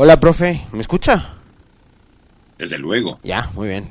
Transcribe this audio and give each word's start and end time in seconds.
Hola, 0.00 0.20
profe, 0.20 0.60
¿me 0.70 0.80
escucha? 0.80 1.30
Desde 2.56 2.78
luego. 2.78 3.18
Ya, 3.24 3.50
muy 3.54 3.66
bien. 3.66 3.90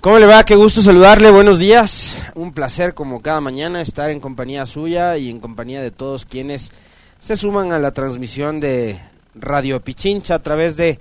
¿Cómo 0.00 0.16
le 0.16 0.26
va? 0.26 0.44
Qué 0.44 0.54
gusto 0.54 0.80
saludarle, 0.80 1.32
buenos 1.32 1.58
días. 1.58 2.16
Un 2.36 2.52
placer 2.52 2.94
como 2.94 3.20
cada 3.20 3.40
mañana 3.40 3.82
estar 3.82 4.10
en 4.10 4.20
compañía 4.20 4.64
suya 4.64 5.18
y 5.18 5.28
en 5.28 5.40
compañía 5.40 5.82
de 5.82 5.90
todos 5.90 6.24
quienes 6.24 6.70
se 7.18 7.36
suman 7.36 7.72
a 7.72 7.80
la 7.80 7.90
transmisión 7.90 8.60
de 8.60 8.96
Radio 9.34 9.82
Pichincha 9.82 10.36
a 10.36 10.42
través 10.44 10.76
de 10.76 11.00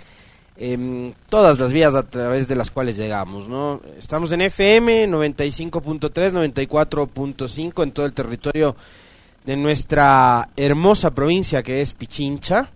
em, 0.58 1.14
todas 1.30 1.60
las 1.60 1.72
vías 1.72 1.94
a 1.94 2.02
través 2.02 2.48
de 2.48 2.56
las 2.56 2.72
cuales 2.72 2.98
llegamos, 2.98 3.48
¿no? 3.48 3.82
Estamos 4.00 4.32
en 4.32 4.42
FM 4.42 5.10
95.3, 5.10 6.56
94.5 6.56 7.84
en 7.84 7.92
todo 7.92 8.08
el 8.08 8.14
territorio 8.14 8.76
de 9.46 9.56
nuestra 9.56 10.50
hermosa 10.56 11.14
provincia 11.14 11.62
que 11.62 11.82
es 11.82 11.94
Pichincha. 11.94 12.72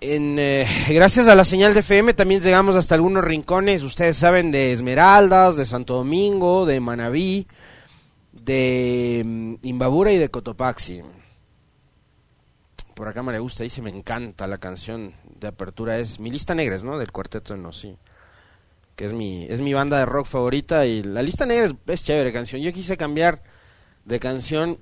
En, 0.00 0.38
eh, 0.38 0.64
gracias 0.90 1.26
a 1.26 1.34
la 1.34 1.44
señal 1.44 1.74
de 1.74 1.80
FM 1.80 2.14
también 2.14 2.40
llegamos 2.40 2.76
hasta 2.76 2.94
algunos 2.94 3.24
rincones, 3.24 3.82
ustedes 3.82 4.16
saben, 4.16 4.52
de 4.52 4.70
Esmeraldas, 4.70 5.56
de 5.56 5.64
Santo 5.64 5.96
Domingo, 5.96 6.66
de 6.66 6.78
Manabí, 6.78 7.48
de 8.32 9.22
mm, 9.24 9.54
Imbabura 9.62 10.12
y 10.12 10.18
de 10.18 10.30
Cotopaxi. 10.30 11.02
Por 12.94 13.08
acá 13.08 13.22
María 13.22 13.40
Gusta 13.40 13.64
dice, 13.64 13.82
me 13.82 13.90
encanta 13.90 14.46
la 14.46 14.58
canción 14.58 15.14
de 15.40 15.48
apertura, 15.48 15.98
es 15.98 16.20
mi 16.20 16.30
lista 16.30 16.54
negra, 16.54 16.78
¿no? 16.78 16.98
Del 16.98 17.10
cuarteto 17.10 17.56
No, 17.56 17.72
sí. 17.72 17.96
Que 18.94 19.04
es 19.04 19.12
mi, 19.12 19.46
es 19.48 19.60
mi 19.60 19.72
banda 19.72 19.98
de 19.98 20.06
rock 20.06 20.26
favorita 20.26 20.86
y 20.86 21.02
la 21.02 21.22
lista 21.22 21.44
negra 21.46 21.66
es, 21.66 21.74
es 21.86 22.04
chévere 22.04 22.32
canción. 22.32 22.62
Yo 22.62 22.72
quise 22.72 22.96
cambiar 22.96 23.42
de 24.04 24.20
canción 24.20 24.78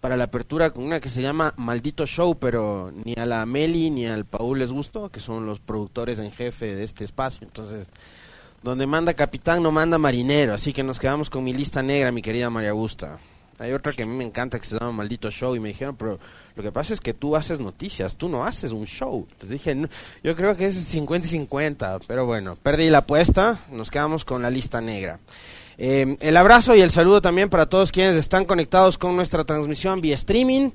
para 0.00 0.16
la 0.16 0.24
apertura 0.24 0.70
con 0.70 0.84
una 0.84 1.00
que 1.00 1.10
se 1.10 1.22
llama 1.22 1.54
Maldito 1.56 2.06
Show, 2.06 2.38
pero 2.38 2.92
ni 3.04 3.14
a 3.18 3.26
la 3.26 3.44
Meli 3.44 3.90
ni 3.90 4.06
al 4.06 4.24
Paul 4.24 4.58
les 4.58 4.72
gustó, 4.72 5.10
que 5.10 5.20
son 5.20 5.46
los 5.46 5.60
productores 5.60 6.18
en 6.18 6.32
jefe 6.32 6.74
de 6.74 6.84
este 6.84 7.04
espacio. 7.04 7.46
Entonces, 7.46 7.88
donde 8.62 8.86
manda 8.86 9.14
capitán 9.14 9.62
no 9.62 9.72
manda 9.72 9.98
marinero, 9.98 10.54
así 10.54 10.72
que 10.72 10.82
nos 10.82 10.98
quedamos 10.98 11.28
con 11.28 11.44
mi 11.44 11.52
lista 11.52 11.82
negra, 11.82 12.12
mi 12.12 12.22
querida 12.22 12.50
María 12.50 12.70
Augusta. 12.70 13.18
Hay 13.58 13.72
otra 13.72 13.92
que 13.92 14.04
a 14.04 14.06
mí 14.06 14.16
me 14.16 14.24
encanta 14.24 14.58
que 14.58 14.66
se 14.66 14.78
llama 14.78 14.92
Maldito 14.92 15.30
Show 15.30 15.54
y 15.54 15.60
me 15.60 15.68
dijeron, 15.68 15.94
pero 15.94 16.18
lo 16.56 16.62
que 16.62 16.72
pasa 16.72 16.94
es 16.94 17.00
que 17.00 17.12
tú 17.12 17.36
haces 17.36 17.60
noticias, 17.60 18.16
tú 18.16 18.30
no 18.30 18.44
haces 18.44 18.72
un 18.72 18.86
show. 18.86 19.26
Les 19.38 19.50
dije, 19.50 19.74
no, 19.74 19.86
yo 20.24 20.34
creo 20.34 20.56
que 20.56 20.66
es 20.66 20.76
50 20.76 21.26
y 21.26 21.30
50, 21.30 21.98
pero 22.06 22.24
bueno, 22.24 22.56
perdí 22.56 22.88
la 22.88 22.98
apuesta, 22.98 23.60
nos 23.70 23.90
quedamos 23.90 24.24
con 24.24 24.40
la 24.40 24.48
lista 24.48 24.80
negra. 24.80 25.20
Eh, 25.82 26.18
el 26.20 26.36
abrazo 26.36 26.76
y 26.76 26.82
el 26.82 26.90
saludo 26.90 27.22
también 27.22 27.48
para 27.48 27.64
todos 27.64 27.90
quienes 27.90 28.14
están 28.14 28.44
conectados 28.44 28.98
con 28.98 29.16
nuestra 29.16 29.44
transmisión 29.44 30.02
vía 30.02 30.14
streaming 30.14 30.72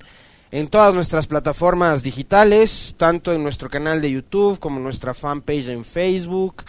en 0.49 0.67
todas 0.67 0.95
nuestras 0.95 1.27
plataformas 1.27 2.01
digitales, 2.01 2.95
tanto 2.97 3.31
en 3.31 3.43
nuestro 3.43 3.69
canal 3.69 4.01
de 4.01 4.09
YouTube 4.09 4.57
como 4.57 4.77
en 4.77 4.83
nuestra 4.83 5.13
fanpage 5.13 5.67
en 5.67 5.85
Facebook. 5.85 6.63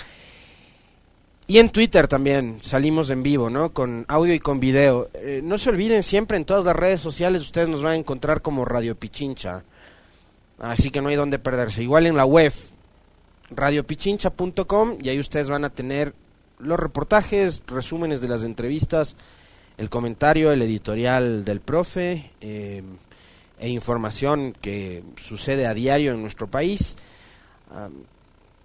Y 1.46 1.60
en 1.60 1.70
Twitter 1.70 2.08
también 2.08 2.58
salimos 2.62 3.08
en 3.08 3.22
vivo, 3.22 3.48
¿no? 3.48 3.72
Con 3.72 4.04
audio 4.06 4.34
y 4.34 4.38
con 4.38 4.60
video. 4.60 5.08
Eh, 5.14 5.40
no 5.42 5.56
se 5.56 5.70
olviden, 5.70 6.02
siempre 6.02 6.36
en 6.36 6.44
todas 6.44 6.66
las 6.66 6.76
redes 6.76 7.00
sociales 7.00 7.40
ustedes 7.40 7.68
nos 7.68 7.82
van 7.82 7.92
a 7.92 7.96
encontrar 7.96 8.42
como 8.42 8.66
Radio 8.66 8.96
Pichincha. 8.96 9.64
Así 10.58 10.90
que 10.90 11.00
no 11.00 11.08
hay 11.08 11.16
donde 11.16 11.38
perderse. 11.38 11.82
Igual 11.82 12.04
en 12.04 12.16
la 12.16 12.26
web, 12.26 12.52
radiopichincha.com, 13.48 14.98
y 15.00 15.08
ahí 15.08 15.20
ustedes 15.20 15.48
van 15.48 15.64
a 15.64 15.70
tener 15.70 16.12
los 16.58 16.78
reportajes, 16.78 17.62
resúmenes 17.66 18.20
de 18.20 18.28
las 18.28 18.44
entrevistas, 18.44 19.16
el 19.78 19.90
comentario, 19.90 20.52
el 20.52 20.62
editorial 20.62 21.44
del 21.44 21.60
profe 21.60 22.30
eh, 22.40 22.82
e 23.58 23.68
información 23.68 24.54
que 24.60 25.02
sucede 25.20 25.66
a 25.66 25.74
diario 25.74 26.12
en 26.12 26.22
nuestro 26.22 26.46
país. 26.46 26.96
Ah, 27.70 27.88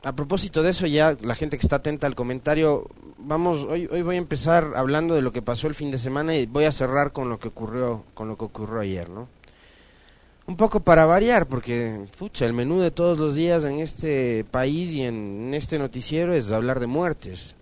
a 0.03 0.16
propósito 0.16 0.63
de 0.63 0.72
eso, 0.72 0.88
ya 0.88 1.16
la 1.22 1.35
gente 1.35 1.57
que 1.57 1.66
está 1.66 1.78
atenta 1.78 2.07
al 2.07 2.16
comentario, 2.16 2.90
vamos, 3.19 3.68
hoy, 3.69 3.88
hoy 3.91 4.02
voy 4.02 4.16
a 4.16 4.19
empezar 4.19 4.73
hablando 4.75 5.13
de 5.13 5.22
lo 5.22 5.31
que 5.31 5.44
pasó 5.44 5.68
el 5.68 5.75
fin 5.75 5.91
de 5.91 6.00
semana 6.00 6.35
y 6.35 6.47
voy 6.47 6.66
a 6.66 6.72
cerrar 6.72 7.12
con 7.12 7.29
lo 7.29 7.38
que 7.40 7.50
ocurrió, 7.50 8.03
con 8.16 8.28
lo 8.28 8.38
que 8.38 8.46
ocurrió 8.46 8.79
ayer, 8.79 9.09
¿no? 9.09 9.28
Un 10.47 10.58
poco 10.58 10.79
para 10.79 11.06
variar, 11.06 11.47
porque, 11.47 12.08
pucha, 12.18 12.47
el 12.47 12.53
menú 12.53 12.79
de 12.79 12.90
todos 12.90 13.19
los 13.19 13.35
días 13.35 13.63
en 13.63 13.79
este 13.79 14.44
país 14.50 14.91
y 14.91 15.03
en 15.03 15.53
este 15.53 15.78
noticiero 15.78 16.34
es 16.34 16.52
hablar 16.52 16.79
de 16.79 16.88
muertes. 16.88 17.56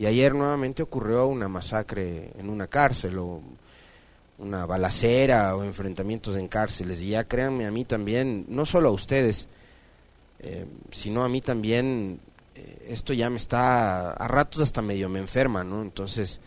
Y 0.00 0.06
ayer 0.06 0.34
nuevamente 0.34 0.82
ocurrió 0.82 1.26
una 1.26 1.46
masacre 1.46 2.30
en 2.38 2.48
una 2.48 2.68
cárcel 2.68 3.18
o 3.18 3.42
una 4.38 4.64
balacera 4.64 5.54
o 5.54 5.62
enfrentamientos 5.62 6.36
en 6.36 6.48
cárceles. 6.48 7.02
Y 7.02 7.10
ya 7.10 7.24
créanme 7.24 7.66
a 7.66 7.70
mí 7.70 7.84
también, 7.84 8.46
no 8.48 8.64
solo 8.64 8.88
a 8.88 8.92
ustedes, 8.92 9.46
eh, 10.38 10.66
sino 10.90 11.22
a 11.22 11.28
mí 11.28 11.42
también, 11.42 12.18
eh, 12.54 12.86
esto 12.88 13.12
ya 13.12 13.28
me 13.28 13.36
está, 13.36 14.12
a 14.12 14.26
ratos 14.26 14.62
hasta 14.62 14.80
medio 14.80 15.10
me 15.10 15.18
enferma, 15.18 15.64
¿no? 15.64 15.82
Entonces, 15.82 16.40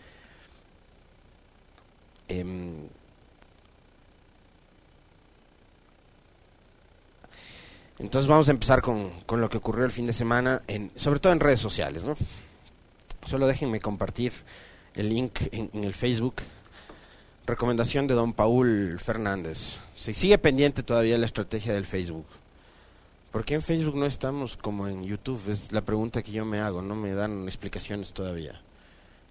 eh, 2.27 2.43
entonces 7.99 8.27
vamos 8.27 8.47
a 8.47 8.51
empezar 8.51 8.81
con, 8.81 9.11
con 9.27 9.41
lo 9.41 9.47
que 9.47 9.57
ocurrió 9.57 9.85
el 9.85 9.91
fin 9.91 10.07
de 10.07 10.13
semana, 10.13 10.63
en, 10.65 10.91
sobre 10.95 11.19
todo 11.19 11.33
en 11.33 11.39
redes 11.39 11.59
sociales, 11.59 12.03
¿no? 12.03 12.15
Solo 13.25 13.47
déjenme 13.47 13.79
compartir 13.79 14.33
el 14.95 15.09
link 15.09 15.39
en, 15.51 15.69
el 15.83 15.93
Facebook. 15.93 16.35
Recomendación 17.45 18.07
de 18.07 18.13
don 18.13 18.33
Paul 18.33 18.99
Fernández. 18.99 19.77
Se 19.95 20.13
sigue 20.13 20.37
pendiente 20.37 20.83
todavía 20.83 21.17
la 21.17 21.25
estrategia 21.25 21.73
del 21.73 21.85
Facebook. 21.85 22.25
¿Por 23.31 23.45
qué 23.45 23.55
en 23.55 23.61
Facebook 23.61 23.95
no 23.95 24.05
estamos 24.05 24.57
como 24.57 24.87
en 24.87 25.03
YouTube? 25.03 25.41
Es 25.49 25.71
la 25.71 25.81
pregunta 25.81 26.21
que 26.21 26.31
yo 26.31 26.45
me 26.45 26.59
hago. 26.59 26.81
No 26.81 26.95
me 26.95 27.13
dan 27.13 27.43
explicaciones 27.45 28.13
todavía. 28.13 28.61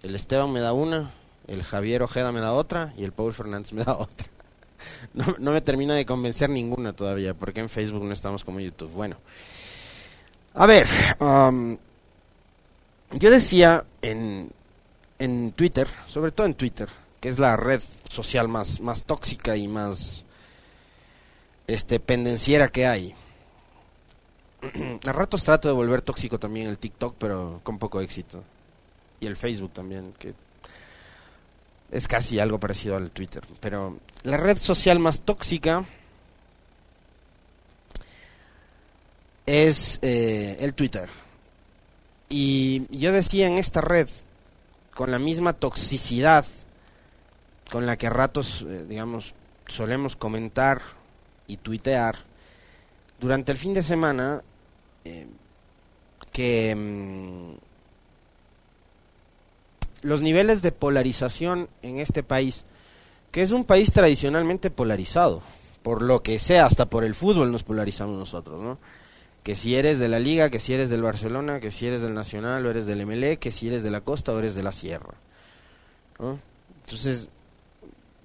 El 0.01 0.15
Esteban 0.15 0.51
me 0.51 0.59
da 0.59 0.73
una, 0.73 1.11
el 1.47 1.63
Javier 1.63 2.03
Ojeda 2.03 2.31
me 2.31 2.41
da 2.41 2.51
otra 2.51 2.93
y 2.97 3.03
el 3.03 3.13
Paul 3.13 3.33
Fernández 3.33 3.71
me 3.73 3.83
da 3.85 3.95
otra. 3.97 4.27
No, 5.13 5.35
no 5.39 5.51
me 5.51 5.61
termina 5.61 5.95
de 5.95 6.05
convencer 6.05 6.49
ninguna 6.49 6.93
todavía. 6.93 7.33
¿Por 7.33 7.53
qué 7.53 7.61
en 7.61 7.69
Facebook 7.69 8.03
no 8.03 8.11
estamos 8.11 8.43
como 8.43 8.59
en 8.59 8.65
YouTube? 8.65 8.91
Bueno. 8.91 9.17
A 10.55 10.65
ver. 10.65 10.87
Um, 11.19 11.77
yo 13.13 13.31
decía 13.31 13.85
en, 14.01 14.51
en 15.19 15.51
Twitter, 15.51 15.87
sobre 16.07 16.31
todo 16.31 16.47
en 16.47 16.55
Twitter, 16.55 16.89
que 17.19 17.29
es 17.29 17.39
la 17.39 17.55
red 17.55 17.81
social 18.09 18.47
más, 18.47 18.79
más 18.79 19.03
tóxica 19.03 19.55
y 19.55 19.67
más 19.67 20.25
este 21.67 21.99
pendenciera 21.99 22.69
que 22.69 22.87
hay. 22.87 23.13
A 25.05 25.11
ratos 25.11 25.43
trato 25.43 25.67
de 25.67 25.73
volver 25.73 26.01
tóxico 26.01 26.39
también 26.39 26.67
el 26.67 26.77
TikTok, 26.77 27.15
pero 27.17 27.61
con 27.63 27.77
poco 27.77 28.01
éxito. 28.01 28.43
Y 29.19 29.27
el 29.27 29.35
Facebook 29.35 29.71
también, 29.73 30.13
que 30.19 30.33
es 31.91 32.07
casi 32.07 32.39
algo 32.39 32.59
parecido 32.59 32.95
al 32.95 33.11
Twitter. 33.11 33.43
Pero 33.59 33.99
la 34.23 34.37
red 34.37 34.57
social 34.57 34.99
más 34.99 35.21
tóxica 35.21 35.85
es 39.45 39.99
eh, 40.01 40.57
el 40.59 40.73
Twitter. 40.73 41.09
Y 42.35 42.87
yo 42.89 43.11
decía 43.11 43.45
en 43.45 43.59
esta 43.59 43.79
red, 43.79 44.09
con 44.95 45.11
la 45.11 45.19
misma 45.19 45.53
toxicidad 45.53 46.47
con 47.69 47.85
la 47.85 47.95
que 47.95 48.07
a 48.07 48.09
ratos, 48.09 48.65
eh, 48.67 48.87
digamos, 48.89 49.35
solemos 49.67 50.15
comentar 50.15 50.81
y 51.45 51.57
tuitear, 51.57 52.15
durante 53.19 53.51
el 53.51 53.59
fin 53.59 53.75
de 53.75 53.83
semana, 53.83 54.41
eh, 55.05 55.27
que 56.31 56.73
mmm, 56.75 57.53
los 60.01 60.23
niveles 60.23 60.63
de 60.63 60.71
polarización 60.71 61.69
en 61.83 61.99
este 61.99 62.23
país 62.23 62.65
que 63.29 63.43
es 63.43 63.51
un 63.51 63.63
país 63.63 63.93
tradicionalmente 63.93 64.71
polarizado, 64.71 65.43
por 65.83 66.01
lo 66.01 66.23
que 66.23 66.39
sea, 66.39 66.65
hasta 66.65 66.87
por 66.87 67.03
el 67.03 67.13
fútbol 67.13 67.51
nos 67.51 67.63
polarizamos 67.63 68.17
nosotros, 68.17 68.59
¿no? 68.59 68.79
Que 69.43 69.55
si 69.55 69.75
eres 69.75 69.99
de 69.99 70.07
la 70.07 70.19
Liga, 70.19 70.49
que 70.49 70.59
si 70.59 70.73
eres 70.73 70.89
del 70.89 71.01
Barcelona, 71.01 71.59
que 71.59 71.69
si 71.69 71.85
eres 71.85 72.01
del 72.01 72.13
Nacional 72.13 72.65
o 72.65 72.69
eres 72.69 72.85
del 72.85 73.05
MLE, 73.05 73.37
que 73.37 73.51
si 73.51 73.67
eres 73.67 73.83
de 73.83 73.91
la 73.91 74.01
Costa 74.01 74.31
o 74.31 74.39
eres 74.39 74.55
de 74.55 74.63
la 74.63 74.71
Sierra, 74.71 75.15
¿no? 76.19 76.39
Entonces, 76.85 77.29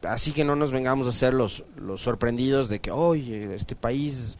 así 0.02 0.32
que 0.32 0.44
no 0.44 0.56
nos 0.56 0.70
vengamos 0.70 1.08
a 1.08 1.12
ser 1.12 1.34
los, 1.34 1.64
los 1.76 2.00
sorprendidos 2.00 2.68
de 2.68 2.80
que, 2.80 2.90
oye, 2.90 3.54
este 3.54 3.74
país 3.74 4.36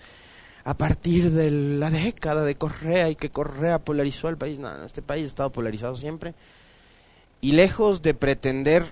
a 0.69 0.75
partir 0.75 1.31
de 1.31 1.51
la 1.51 1.91
década 1.91 2.45
de 2.45 2.55
Correa 2.55 3.09
y 3.09 3.17
que 3.17 3.31
Correa 3.31 3.79
polarizó 3.79 4.29
al 4.29 4.37
país. 4.37 4.59
No, 4.59 4.85
este 4.85 5.01
país 5.01 5.25
ha 5.25 5.29
estado 5.29 5.51
polarizado 5.51 5.97
siempre. 5.97 6.35
Y 7.41 7.53
lejos 7.53 8.03
de 8.03 8.13
pretender 8.13 8.85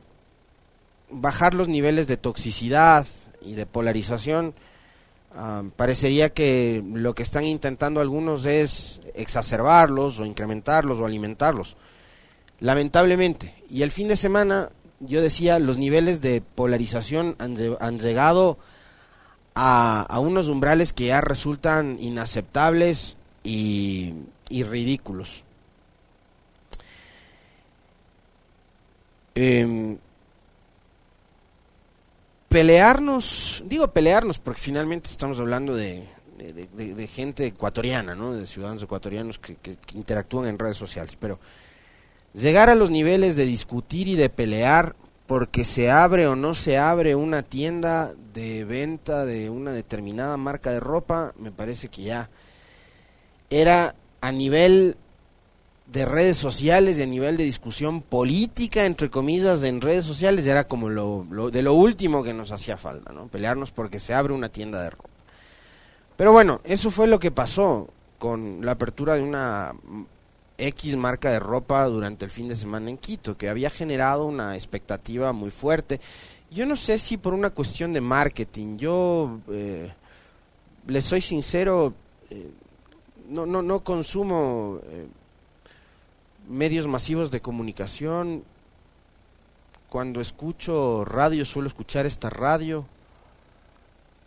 bajar 1.11 1.53
los 1.53 1.69
niveles 1.69 2.07
de 2.07 2.17
toxicidad 2.17 3.07
y 3.43 3.57
de 3.57 3.67
polarización, 3.67 4.55
ah, 5.37 5.63
parecería 5.77 6.31
que 6.31 6.83
lo 6.93 7.15
que 7.15 7.23
están 7.23 7.45
intentando 7.45 8.01
algunos 8.01 8.45
es 8.45 9.01
exacerbarlos 9.15 10.19
o 10.19 10.25
incrementarlos 10.25 10.99
o 10.99 11.07
alimentarlos. 11.07 11.77
Lamentablemente. 12.61 13.55
Y 13.71 13.83
el 13.83 13.91
fin 13.91 14.09
de 14.09 14.17
semana, 14.17 14.71
yo 15.01 15.21
decía, 15.21 15.59
los 15.59 15.79
niveles 15.79 16.21
de 16.21 16.41
polarización 16.41 17.37
han, 17.39 17.99
llegado 17.99 18.59
a, 19.55 20.19
unos 20.21 20.49
umbrales 20.49 20.93
que 20.93 21.07
ya 21.07 21.21
resultan 21.21 21.99
inaceptables 22.01 23.17
y, 23.45 24.15
ridículos. 24.51 25.45
Em, 29.35 29.99
pelearnos, 32.57 33.63
digo 33.67 33.89
pelearnos 33.89 34.39
porque 34.39 34.63
finalmente 34.63 35.11
estamos 35.11 35.39
hablando 35.39 35.77
de, 35.77 36.09
de, 36.39 37.07
gente 37.07 37.45
ecuatoriana, 37.45 38.15
¿no? 38.15 38.33
de 38.33 38.47
ciudadanos 38.47 38.83
ecuatorianos 38.83 39.39
que, 39.39 39.57
que, 39.57 39.77
interactúan 39.93 40.49
en 40.49 40.59
redes 40.59 40.79
sociales, 40.79 41.19
pero 41.21 41.39
llegar 42.33 42.71
a 42.71 42.75
los 42.75 42.91
niveles 42.91 43.37
de 43.37 43.45
discutir 43.45 44.09
y 44.09 44.17
de 44.17 44.31
pelear 44.31 44.97
porque 45.27 45.65
se 45.65 45.91
abre 45.91 46.27
o 46.29 46.35
no 46.35 46.55
se 46.55 46.79
abre 46.79 47.15
una 47.15 47.43
tienda 47.43 48.15
de 48.33 48.65
venta 48.65 49.27
de 49.27 49.51
una 49.51 49.73
determinada 49.73 50.39
marca 50.39 50.71
de 50.71 50.81
ropa, 50.81 51.35
me 51.39 51.53
parece 51.53 51.89
que 51.89 52.05
ya 52.05 52.31
era 53.51 53.95
a 54.23 54.33
nivel 54.33 54.97
de 55.87 56.05
redes 56.05 56.37
sociales 56.37 56.99
y 56.99 57.03
a 57.03 57.07
nivel 57.07 57.37
de 57.37 57.45
discusión 57.45 58.03
política, 58.03 58.87
entre 58.87 59.09
comillas, 59.09 59.63
en 59.63 59.81
redes 59.81 60.05
sociales, 60.05 60.47
era 60.47 60.67
como 60.67 60.89
lo, 60.89 61.25
de 61.51 61.63
lo 61.63 61.75
último 61.75 62.23
que 62.23 62.35
nos 62.35 62.51
hacía 62.51 62.77
falta, 62.77 63.13
¿no? 63.13 63.29
Pelearnos 63.29 63.71
porque 63.71 64.01
se 64.01 64.13
abre 64.13 64.33
una 64.33 64.49
tienda 64.49 64.83
de 64.83 64.91
ropa. 64.91 65.09
Pero 66.17 66.33
bueno, 66.33 66.61
eso 66.65 66.91
fue 66.91 67.07
lo 67.07 67.19
que 67.19 67.31
pasó 67.31 67.89
con 68.19 68.65
la 68.65 68.73
apertura 68.73 69.15
de 69.15 69.23
una 69.23 69.73
X 70.59 70.97
marca 70.97 71.31
de 71.31 71.39
ropa 71.39 71.85
durante 71.85 72.25
el 72.25 72.31
fin 72.31 72.49
de 72.49 72.57
semana 72.57 72.91
en 72.91 72.99
Quito, 72.99 73.37
que 73.37 73.49
había 73.49 73.71
generado 73.71 74.27
una 74.27 74.57
expectativa 74.57 75.33
muy 75.33 75.51
fuerte. 75.51 76.01
Yo 76.51 76.67
no 76.67 76.77
sé 76.77 76.99
si 76.99 77.17
por 77.17 77.35
una 77.35 77.51
cuestión 77.51 77.93
de 77.93 78.01
marketing, 78.01 78.79
yo 78.79 79.39
eh, 79.51 79.93
les 80.87 81.05
soy 81.05 81.21
sincero, 81.21 81.95
eh, 82.31 82.51
no, 83.29 83.45
no, 83.45 83.63
no 83.63 83.85
consumo 83.85 84.81
eh, 84.85 85.07
medios 86.49 86.87
masivos 86.87 87.31
de 87.31 87.41
comunicación. 87.41 88.45
Cuando 89.89 90.21
escucho 90.21 91.05
radio 91.05 91.45
suelo 91.45 91.69
escuchar 91.69 92.07
esta 92.07 92.31
radio. 92.31 92.87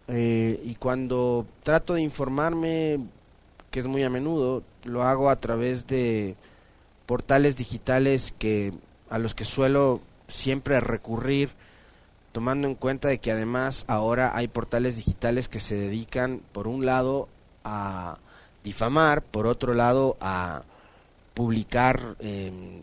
y 0.07 0.75
cuando 0.80 1.45
trato 1.63 1.94
de 1.94 2.01
informarme 2.01 3.00
que 3.69 3.80
es 3.80 3.88
muy 3.88 4.04
a 4.04 4.10
menudo, 4.10 4.63
lo 4.83 5.04
hago 5.04 5.30
a 5.30 5.36
través 5.36 5.86
de 5.88 6.36
portales 7.06 7.57
digitales 7.57 8.33
que 8.38 8.74
a 9.10 9.19
los 9.19 9.36
que 9.36 9.45
suelo 9.45 10.01
siempre 10.27 10.80
recurrir, 10.80 11.51
tomando 12.31 12.68
en 12.68 12.75
cuenta 12.75 13.07
de 13.07 13.19
que 13.19 13.31
además 13.31 13.86
ahora 13.88 14.36
hay 14.36 14.48
portales 14.48 14.95
digitales 14.95 15.50
que 15.50 15.60
se 15.60 15.75
dedican 15.75 16.42
por 16.51 16.68
un 16.68 16.86
lado 16.86 17.27
a 17.63 18.18
difamar, 18.63 19.24
por 19.24 19.48
otro 19.48 19.74
lado 19.74 20.18
a 20.22 20.63
publicar 21.39 22.18
em, 22.19 22.81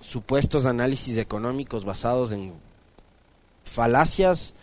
supuestos 0.00 0.66
análisis 0.66 1.16
económicos 1.18 1.84
basados 1.84 2.32
en 2.32 2.52
falacias 3.62 4.54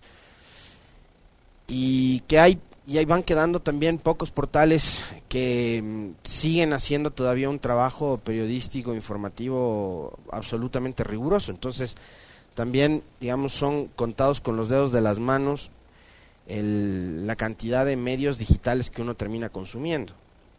y 1.65 2.19
que 2.27 2.37
hay 2.37 2.59
y 2.85 2.97
ahí 2.97 3.05
van 3.05 3.23
quedando 3.23 3.61
también 3.61 3.97
pocos 3.97 4.31
portales 4.31 5.05
que 5.29 5.81
mm, 5.81 6.27
siguen 6.27 6.73
haciendo 6.73 7.11
todavía 7.11 7.49
un 7.49 7.59
trabajo 7.59 8.19
periodístico, 8.21 8.93
informativo 8.93 10.19
absolutamente 10.33 11.05
riguroso. 11.05 11.51
Entonces, 11.51 11.95
también, 12.55 13.03
digamos, 13.21 13.53
son 13.53 13.87
contados 13.87 14.41
con 14.41 14.57
los 14.57 14.67
dedos 14.67 14.91
de 14.91 14.99
las 14.99 15.17
manos 15.17 15.71
la 16.45 17.35
cantidad 17.37 17.85
de 17.85 17.95
medios 17.95 18.37
digitales 18.37 18.89
que 18.89 19.01
uno 19.01 19.15
termina 19.15 19.47
consumiendo 19.47 20.11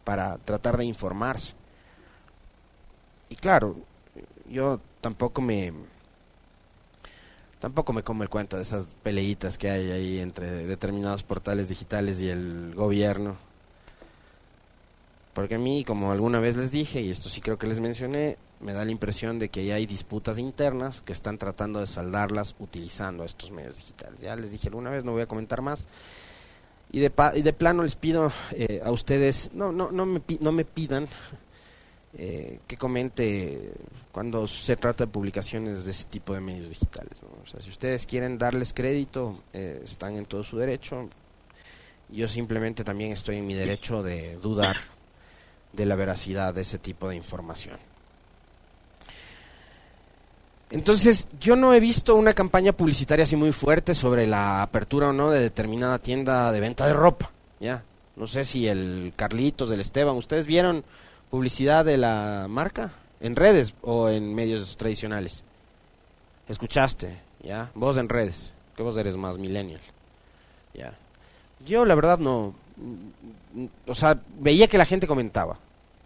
para 0.03 0.39
tratar 0.39 0.77
de 0.77 0.85
informarse. 0.85 1.60
Y 3.31 3.35
claro, 3.37 3.77
yo 4.49 4.81
tampoco 4.99 5.41
me 5.41 5.71
tampoco 7.59 7.93
me 7.93 8.03
como 8.03 8.23
el 8.23 8.29
cuento 8.29 8.57
de 8.57 8.63
esas 8.63 8.87
peleitas 9.03 9.57
que 9.57 9.69
hay 9.69 9.89
ahí 9.89 10.19
entre 10.19 10.67
determinados 10.67 11.23
portales 11.23 11.69
digitales 11.69 12.19
y 12.19 12.27
el 12.27 12.73
gobierno. 12.75 13.37
Porque 15.33 15.55
a 15.55 15.59
mí, 15.59 15.85
como 15.85 16.11
alguna 16.11 16.41
vez 16.41 16.57
les 16.57 16.71
dije, 16.71 16.99
y 16.99 17.09
esto 17.09 17.29
sí 17.29 17.39
creo 17.39 17.57
que 17.57 17.67
les 17.67 17.79
mencioné, 17.79 18.37
me 18.59 18.73
da 18.73 18.83
la 18.83 18.91
impresión 18.91 19.39
de 19.39 19.47
que 19.47 19.71
hay 19.71 19.85
disputas 19.85 20.37
internas 20.37 21.01
que 21.01 21.13
están 21.13 21.37
tratando 21.37 21.79
de 21.79 21.87
saldarlas 21.87 22.55
utilizando 22.59 23.23
estos 23.23 23.51
medios 23.51 23.77
digitales. 23.77 24.19
Ya 24.19 24.35
les 24.35 24.51
dije 24.51 24.67
alguna 24.67 24.89
vez, 24.89 25.05
no 25.05 25.13
voy 25.13 25.21
a 25.21 25.27
comentar 25.27 25.61
más. 25.61 25.87
Y 26.91 26.99
de, 26.99 27.13
y 27.35 27.41
de 27.43 27.53
plano 27.53 27.83
les 27.83 27.95
pido 27.95 28.29
eh, 28.51 28.81
a 28.83 28.91
ustedes, 28.91 29.51
no, 29.53 29.71
no, 29.71 29.89
no, 29.93 30.05
me, 30.05 30.21
no 30.41 30.51
me 30.51 30.65
pidan 30.65 31.07
eh, 32.17 32.59
que 32.67 32.77
comente 32.77 33.71
cuando 34.11 34.45
se 34.45 34.75
trata 34.75 35.05
de 35.05 35.11
publicaciones 35.11 35.85
de 35.85 35.91
ese 35.91 36.05
tipo 36.05 36.33
de 36.33 36.41
medios 36.41 36.69
digitales. 36.69 37.13
O 37.43 37.47
sea, 37.47 37.61
si 37.61 37.69
ustedes 37.69 38.05
quieren 38.05 38.37
darles 38.37 38.73
crédito, 38.73 39.43
eh, 39.53 39.81
están 39.85 40.17
en 40.17 40.25
todo 40.25 40.43
su 40.43 40.57
derecho. 40.57 41.09
Yo 42.09 42.27
simplemente 42.27 42.83
también 42.83 43.13
estoy 43.13 43.37
en 43.37 43.47
mi 43.47 43.53
derecho 43.53 44.03
de 44.03 44.35
dudar 44.37 44.77
de 45.71 45.85
la 45.85 45.95
veracidad 45.95 46.53
de 46.53 46.63
ese 46.63 46.77
tipo 46.77 47.07
de 47.07 47.15
información. 47.15 47.77
Entonces, 50.71 51.27
yo 51.39 51.55
no 51.55 51.73
he 51.73 51.79
visto 51.79 52.15
una 52.15 52.33
campaña 52.33 52.71
publicitaria 52.71 53.23
así 53.23 53.35
muy 53.35 53.51
fuerte 53.51 53.93
sobre 53.93 54.25
la 54.25 54.61
apertura 54.61 55.09
o 55.09 55.13
no 55.13 55.29
de 55.29 55.41
determinada 55.41 55.99
tienda 55.99 56.51
de 56.51 56.59
venta 56.59 56.87
de 56.87 56.93
ropa. 56.93 57.31
Ya, 57.59 57.83
no 58.15 58.27
sé 58.27 58.45
si 58.45 58.67
el 58.67 59.13
Carlitos, 59.15 59.69
del 59.69 59.81
Esteban, 59.81 60.15
¿ustedes 60.15 60.45
vieron 60.45 60.83
publicidad 61.31 61.83
de 61.83 61.97
la 61.97 62.45
marca 62.47 62.93
en 63.19 63.35
redes 63.35 63.73
o 63.81 64.09
en 64.09 64.35
medios 64.35 64.77
tradicionales. 64.77 65.43
Escuchaste, 66.47 67.19
¿ya? 67.41 67.71
Vos 67.73 67.97
en 67.97 68.09
redes, 68.09 68.53
que 68.75 68.83
vos 68.83 68.95
eres 68.97 69.17
más 69.17 69.39
millennial. 69.39 69.81
Ya. 70.75 70.93
Yo 71.65 71.85
la 71.85 71.95
verdad 71.95 72.19
no 72.19 72.53
o 73.87 73.95
sea, 73.95 74.19
veía 74.39 74.67
que 74.67 74.77
la 74.77 74.85
gente 74.85 75.07
comentaba, 75.07 75.57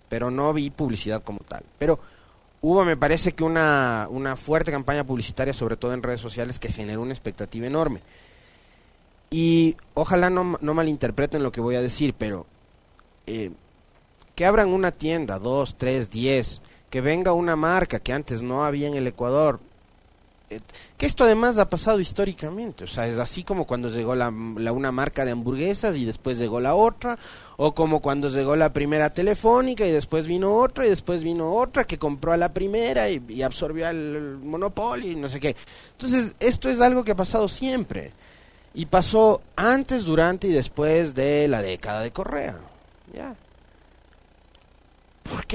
pero 0.10 0.32
no 0.32 0.54
vi 0.54 0.70
publicidad 0.70 1.24
como 1.24 1.40
tal. 1.40 1.64
Pero 1.78 2.00
hubo, 2.62 2.84
me 2.84 2.98
parece 2.98 3.34
que 3.34 3.44
una, 3.44 4.08
una 4.10 4.36
fuerte 4.36 4.72
campaña 4.72 5.04
publicitaria, 5.04 5.54
sobre 5.54 5.78
todo 5.78 5.94
en 5.94 6.04
redes 6.04 6.22
sociales, 6.22 6.60
que 6.60 6.72
generó 6.72 7.02
una 7.02 7.14
expectativa 7.14 7.68
enorme. 7.68 8.02
Y 9.30 9.76
ojalá 9.94 10.30
no, 10.30 10.58
no 10.60 10.74
malinterpreten 10.74 11.44
lo 11.44 11.52
que 11.52 11.62
voy 11.62 11.76
a 11.76 11.82
decir, 11.82 12.14
pero 12.18 12.46
eh, 13.26 13.52
que 14.36 14.46
abran 14.46 14.74
una 14.74 14.92
tienda, 14.92 15.40
dos, 15.40 15.76
tres, 15.78 16.10
diez, 16.10 16.62
que 16.90 17.02
venga 17.02 17.34
una 17.34 17.56
marca 17.56 18.00
que 18.00 18.14
antes 18.14 18.42
no 18.42 18.66
había 18.66 18.88
en 18.88 18.96
el 18.96 19.08
Ecuador. 19.08 19.60
Eh, 20.50 20.60
que 20.98 21.08
esto 21.08 21.24
además 21.24 21.58
ha 21.58 21.70
pasado 21.70 22.00
históricamente, 22.00 22.84
o 22.84 22.88
sea, 22.88 23.08
es 23.08 23.18
así 23.18 23.44
como 23.44 23.66
cuando 23.66 23.90
llegó 23.90 24.14
la, 24.14 24.30
una 24.30 24.92
marca 24.92 25.26
de 25.26 25.32
hamburguesas 25.32 25.96
y 25.96 26.06
después 26.06 26.38
llegó 26.38 26.60
la 26.60 26.76
otra, 26.76 27.18
o 27.58 27.74
como 27.74 28.00
cuando 28.00 28.30
llegó 28.30 28.56
la 28.56 28.72
primera 28.72 29.12
telefónica 29.12 29.88
y 29.88 29.92
después 29.92 30.28
vino 30.28 30.56
otra 30.56 30.86
y 30.86 30.90
después 30.90 31.24
vino 31.24 31.52
otra 31.56 31.86
que 31.86 31.98
compró 31.98 32.32
a 32.32 32.38
la 32.38 32.54
primera 32.54 33.10
y, 33.10 33.42
absorbió 33.42 33.88
al 33.88 34.38
monopolio 34.38 35.12
y 35.12 35.16
no 35.16 35.30
sé 35.30 35.40
qué. 35.40 35.56
Entonces, 35.94 36.36
esto 36.40 36.70
es 36.70 36.80
algo 36.80 37.04
que 37.04 37.14
ha 37.14 37.16
pasado 37.16 37.50
siempre 37.50 38.12
y 38.76 38.86
pasó 38.86 39.42
antes, 39.56 40.04
durante 40.06 40.48
y 40.48 40.52
después 40.52 41.16
de 41.16 41.48
la 41.48 41.64
década 41.64 42.02
de 42.02 42.12
Correa. 42.12 42.60
Ya 43.14 43.36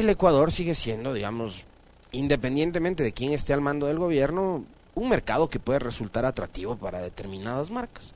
el 0.01 0.11
Ecuador 0.11 0.53
sigue 0.53 0.75
siendo, 0.75 1.15
digamos, 1.15 1.65
independientemente 2.13 3.03
de 3.03 3.13
quién 3.13 3.33
esté 3.33 3.53
al 3.53 3.61
mando 3.61 3.87
del 3.87 3.99
gobierno, 3.99 4.65
un 4.95 5.09
mercado 5.09 5.49
que 5.49 5.59
puede 5.59 5.79
resultar 5.79 6.25
atractivo 6.25 6.77
para 6.77 7.01
determinadas 7.01 7.71
marcas. 7.71 8.15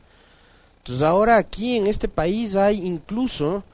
Entonces 0.79 1.03
ahora 1.03 1.37
aquí 1.37 1.77
en 1.77 1.87
este 1.87 2.09
país 2.09 2.57
hay 2.57 2.87
incluso 2.87 3.65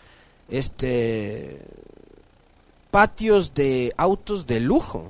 este 0.49 1.61
patios 2.90 3.55
de 3.55 3.93
autos 3.97 4.47
de 4.47 4.61
lujo. 4.61 5.09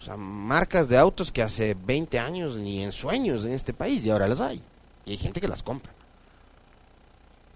O 0.00 0.04
sea, 0.04 0.16
marcas 0.16 0.88
de 0.88 0.98
autos 0.98 1.32
que 1.32 1.42
hace 1.42 1.74
20 1.74 2.18
años 2.18 2.56
ni 2.56 2.82
en 2.82 2.92
sueños 2.92 3.44
en 3.44 3.52
este 3.52 3.72
país 3.72 4.04
y 4.04 4.10
ahora 4.10 4.28
las 4.28 4.40
hay. 4.40 4.62
Y 5.06 5.12
hay 5.12 5.16
gente 5.16 5.40
que 5.40 5.48
las 5.48 5.62
compra. 5.62 5.92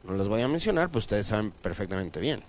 No 0.04 0.14
las 0.14 0.28
voy 0.28 0.40
a 0.40 0.48
mencionar, 0.48 0.90
pues 0.90 1.04
ustedes 1.04 1.26
saben 1.26 1.50
perfectamente 1.50 2.20
bien. 2.20 2.42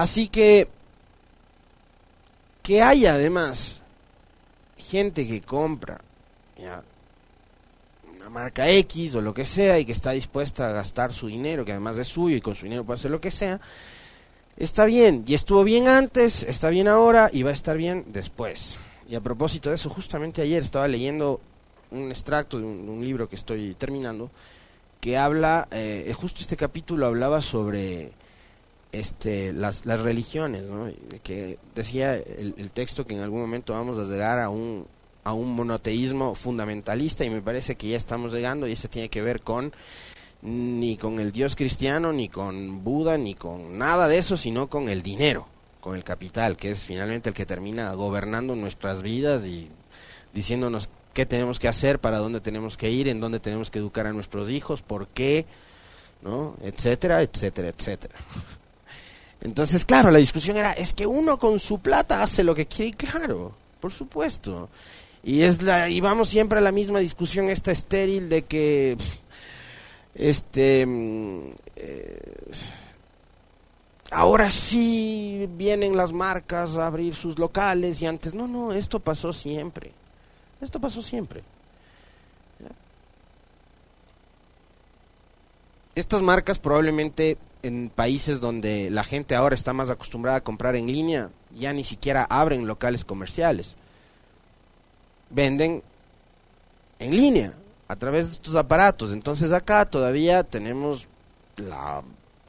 Así 0.00 0.28
que 0.28 0.66
que 2.62 2.80
haya 2.80 3.12
además 3.12 3.82
gente 4.78 5.28
que 5.28 5.42
compra 5.42 6.00
una 8.16 8.30
marca 8.30 8.66
X 8.70 9.14
o 9.16 9.20
lo 9.20 9.34
que 9.34 9.44
sea 9.44 9.78
y 9.78 9.84
que 9.84 9.92
está 9.92 10.12
dispuesta 10.12 10.70
a 10.70 10.72
gastar 10.72 11.12
su 11.12 11.26
dinero, 11.26 11.66
que 11.66 11.72
además 11.72 11.98
es 11.98 12.08
suyo 12.08 12.34
y 12.34 12.40
con 12.40 12.54
su 12.54 12.64
dinero 12.64 12.82
puede 12.82 12.98
hacer 12.98 13.10
lo 13.10 13.20
que 13.20 13.30
sea, 13.30 13.60
está 14.56 14.86
bien. 14.86 15.22
Y 15.26 15.34
estuvo 15.34 15.64
bien 15.64 15.86
antes, 15.86 16.44
está 16.44 16.70
bien 16.70 16.88
ahora 16.88 17.28
y 17.30 17.42
va 17.42 17.50
a 17.50 17.52
estar 17.52 17.76
bien 17.76 18.06
después. 18.08 18.78
Y 19.06 19.16
a 19.16 19.20
propósito 19.20 19.68
de 19.68 19.74
eso, 19.74 19.90
justamente 19.90 20.40
ayer 20.40 20.62
estaba 20.62 20.88
leyendo 20.88 21.42
un 21.90 22.10
extracto 22.10 22.58
de 22.58 22.64
un, 22.64 23.04
libro 23.04 23.28
que 23.28 23.36
estoy 23.36 23.74
terminando 23.74 24.30
que 24.98 25.18
habla, 25.18 25.68
eh, 25.70 26.10
justo 26.16 26.40
este 26.40 26.56
capítulo 26.56 27.04
hablaba 27.04 27.42
sobre 27.42 28.14
este, 28.92 29.52
las, 29.52 29.86
las 29.86 30.00
religiones, 30.00 30.64
¿no? 30.64 30.90
que 31.22 31.58
decía 31.74 32.16
el, 32.16 32.70
texto 32.72 33.06
que 33.06 33.14
en 33.14 33.20
algún 33.20 33.40
momento 33.40 33.72
vamos 33.72 33.98
a 33.98 34.04
llegar 34.04 34.38
a 34.40 34.48
un, 34.48 34.86
a 35.24 35.32
un 35.32 35.54
monoteísmo 35.54 36.34
fundamentalista 36.34 37.24
y 37.24 37.30
me 37.30 37.42
parece 37.42 37.76
que 37.76 37.88
ya 37.88 37.96
estamos 37.96 38.32
llegando 38.32 38.66
y 38.66 38.72
eso 38.72 38.88
tiene 38.88 39.08
que 39.08 39.22
ver 39.22 39.42
con 39.42 39.72
ni 40.42 40.96
con 40.96 41.20
el 41.20 41.32
Dios 41.32 41.54
cristiano, 41.54 42.12
ni 42.12 42.28
con 42.28 42.82
Buda, 42.82 43.18
ni 43.18 43.34
con 43.34 43.78
nada 43.78 44.08
de 44.08 44.18
eso, 44.18 44.36
sino 44.36 44.68
con 44.68 44.88
el 44.88 45.02
dinero, 45.02 45.46
con 45.80 45.96
el 45.96 46.04
capital, 46.04 46.56
que 46.56 46.70
es 46.70 46.82
finalmente 46.82 47.28
el 47.28 47.34
que 47.34 47.46
termina 47.46 47.92
gobernando 47.92 48.56
nuestras 48.56 49.02
vidas 49.02 49.44
y 49.44 49.68
diciéndonos 50.32 50.88
qué 51.12 51.26
tenemos 51.26 51.58
que 51.58 51.68
hacer, 51.68 51.98
para 51.98 52.18
dónde 52.18 52.40
tenemos 52.40 52.76
que 52.76 52.90
ir, 52.90 53.08
en 53.08 53.20
dónde 53.20 53.40
tenemos 53.40 53.70
que 53.70 53.78
educar 53.78 54.06
a 54.06 54.12
nuestros 54.12 54.48
hijos, 54.48 54.80
por 54.80 55.08
qué, 55.08 55.44
¿no? 56.22 56.56
etcétera, 56.62 57.22
etcétera, 57.22 57.68
etcétera. 57.68 58.14
Entonces, 59.42 59.84
claro, 59.84 60.10
la 60.10 60.18
discusión 60.18 60.56
era, 60.56 60.72
es 60.72 60.92
que 60.92 61.06
uno 61.06 61.38
con 61.38 61.58
su 61.58 61.78
plata 61.78 62.22
hace 62.22 62.44
lo 62.44 62.54
que 62.54 62.66
quiere, 62.66 62.92
claro, 62.96 63.54
por 63.80 63.92
supuesto. 63.92 64.68
Y 65.22 65.42
es 65.42 65.62
la 65.62 65.88
y 65.88 66.00
vamos 66.00 66.28
siempre 66.28 66.58
a 66.58 66.62
la 66.62 66.72
misma 66.72 66.98
discusión 66.98 67.48
esta 67.48 67.72
estéril 67.72 68.28
de 68.28 68.42
que 68.42 68.96
este 70.14 70.86
mm, 70.86 71.50
eh, 71.76 72.52
ahora 74.10 74.50
sí 74.50 75.46
vienen 75.56 75.96
las 75.96 76.12
marcas 76.12 76.76
a 76.76 76.86
abrir 76.86 77.14
sus 77.14 77.38
locales 77.38 78.00
y 78.00 78.06
antes 78.06 78.34
no, 78.34 78.48
no, 78.48 78.72
esto 78.72 79.00
pasó 79.00 79.32
siempre. 79.32 79.92
Esto 80.60 80.80
pasó 80.80 81.02
siempre. 81.02 81.42
Estas 85.94 86.22
marcas 86.22 86.58
probablemente 86.58 87.36
en 87.62 87.90
países 87.94 88.40
donde 88.40 88.90
la 88.90 89.04
gente 89.04 89.34
ahora 89.34 89.54
está 89.54 89.72
más 89.72 89.90
acostumbrada 89.90 90.38
a 90.38 90.44
comprar 90.44 90.76
en 90.76 90.86
línea, 90.86 91.30
ya 91.54 91.72
ni 91.72 91.84
siquiera 91.84 92.24
abren 92.24 92.66
locales 92.66 93.04
comerciales. 93.04 93.76
Venden 95.30 95.82
en 96.98 97.16
línea 97.16 97.54
a 97.88 97.96
través 97.96 98.28
de 98.28 98.32
estos 98.34 98.54
aparatos. 98.54 99.12
Entonces 99.12 99.52
acá 99.52 99.84
todavía 99.88 100.44
tenemos 100.44 101.06
la 101.56 102.02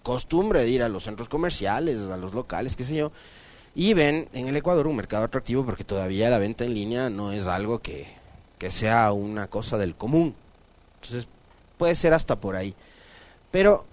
costumbre 0.04 0.62
de 0.62 0.70
ir 0.70 0.84
a 0.84 0.90
los 0.90 1.04
centros 1.04 1.30
comerciales, 1.30 1.98
a 2.00 2.18
los 2.18 2.34
locales, 2.34 2.76
qué 2.76 2.84
sé 2.84 2.96
yo, 2.96 3.12
y 3.76 3.94
ven 3.94 4.30
en 4.34 4.48
el 4.48 4.56
Ecuador 4.56 4.88
un 4.88 4.96
mercado 4.96 5.26
atractivo 5.26 5.66
porque 5.66 5.84
todavía 5.84 6.30
la 6.30 6.40
venta 6.40 6.66
en 6.66 6.74
línea 6.74 7.10
no 7.10 7.32
es 7.32 7.48
algo 7.48 7.80
que, 7.80 8.08
que 8.58 8.72
sea 8.72 9.12
una 9.12 9.48
cosa 9.48 9.78
del 9.78 9.96
común. 9.96 10.36
Entonces 11.02 11.28
puede 11.78 11.96
ser 11.96 12.14
hasta 12.14 12.36
por 12.36 12.56
ahí. 12.56 12.76
Pero 13.50 13.86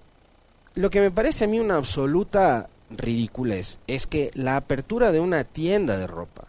lo 0.74 0.90
que 0.90 1.00
me 1.00 1.10
parece 1.10 1.44
a 1.44 1.48
mí 1.48 1.58
una 1.58 1.76
absoluta 1.76 2.68
ridiculez 2.90 3.78
es 3.86 4.06
que 4.06 4.30
la 4.34 4.56
apertura 4.56 5.12
de 5.12 5.20
una 5.20 5.44
tienda 5.44 5.98
de 5.98 6.06
ropa 6.06 6.44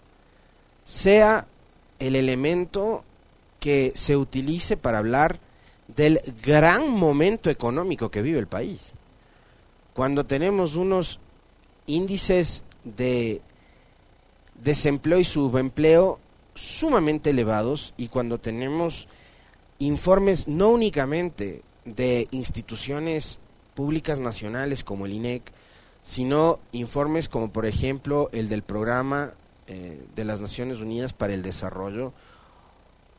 sea 0.86 1.48
el 2.00 2.16
elemento 2.16 3.04
que 3.60 3.92
se 3.96 4.16
utilice 4.16 4.78
para 4.78 5.00
hablar 5.00 5.40
del 5.88 6.22
gran 6.44 6.90
momento 6.92 7.50
económico 7.50 8.10
que 8.10 8.22
vive 8.22 8.40
el 8.40 8.48
país. 8.48 8.94
Cuando 9.94 10.26
tenemos 10.26 10.76
unos 10.76 11.20
índices 11.88 12.64
de 12.84 13.42
desempleo 14.56 15.20
y 15.20 15.26
subempleo 15.26 16.20
sumamente 16.56 17.32
elevados 17.32 17.94
y 17.98 18.08
cuando 18.08 18.38
tenemos 18.38 19.08
informes 19.80 20.48
no 20.48 20.70
únicamente 20.70 21.64
de 21.86 22.28
instituciones 22.32 23.40
públicas 23.74 24.20
nacionales 24.20 24.84
como 24.84 25.06
el 25.06 25.14
INEC, 25.14 25.52
sino 26.02 26.60
informes 26.72 27.30
como 27.30 27.52
por 27.52 27.66
ejemplo 27.66 28.30
el 28.32 28.50
del 28.50 28.64
Programa 28.64 29.34
eh, 29.68 30.06
de 30.16 30.26
las 30.26 30.40
Naciones 30.40 30.80
Unidas 30.80 31.14
para 31.14 31.34
el 31.34 31.44
Desarrollo 31.44 32.14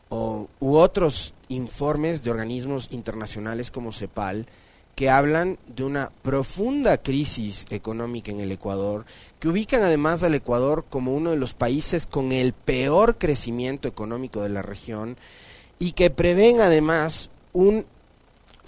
o, 0.08 0.48
u 0.58 0.76
otros 0.76 1.34
informes 1.48 2.22
de 2.22 2.30
organismos 2.30 2.88
internacionales 2.90 3.70
como 3.70 3.92
CEPAL 3.92 4.46
que 4.94 5.08
hablan 5.08 5.58
de 5.66 5.84
una 5.84 6.10
profunda 6.22 6.98
crisis 6.98 7.64
económica 7.70 8.30
en 8.30 8.40
el 8.40 8.52
Ecuador, 8.52 9.06
que 9.38 9.48
ubican 9.48 9.82
además 9.82 10.22
al 10.22 10.34
Ecuador 10.34 10.84
como 10.90 11.14
uno 11.14 11.30
de 11.30 11.38
los 11.38 11.54
países 11.54 12.06
con 12.06 12.32
el 12.32 12.52
peor 12.52 13.16
crecimiento 13.16 13.88
económico 13.88 14.42
de 14.42 14.50
la 14.50 14.60
región 14.60 15.16
y 15.78 15.92
que 15.92 16.10
prevén 16.10 16.60
además 16.60 17.30
un 17.52 17.86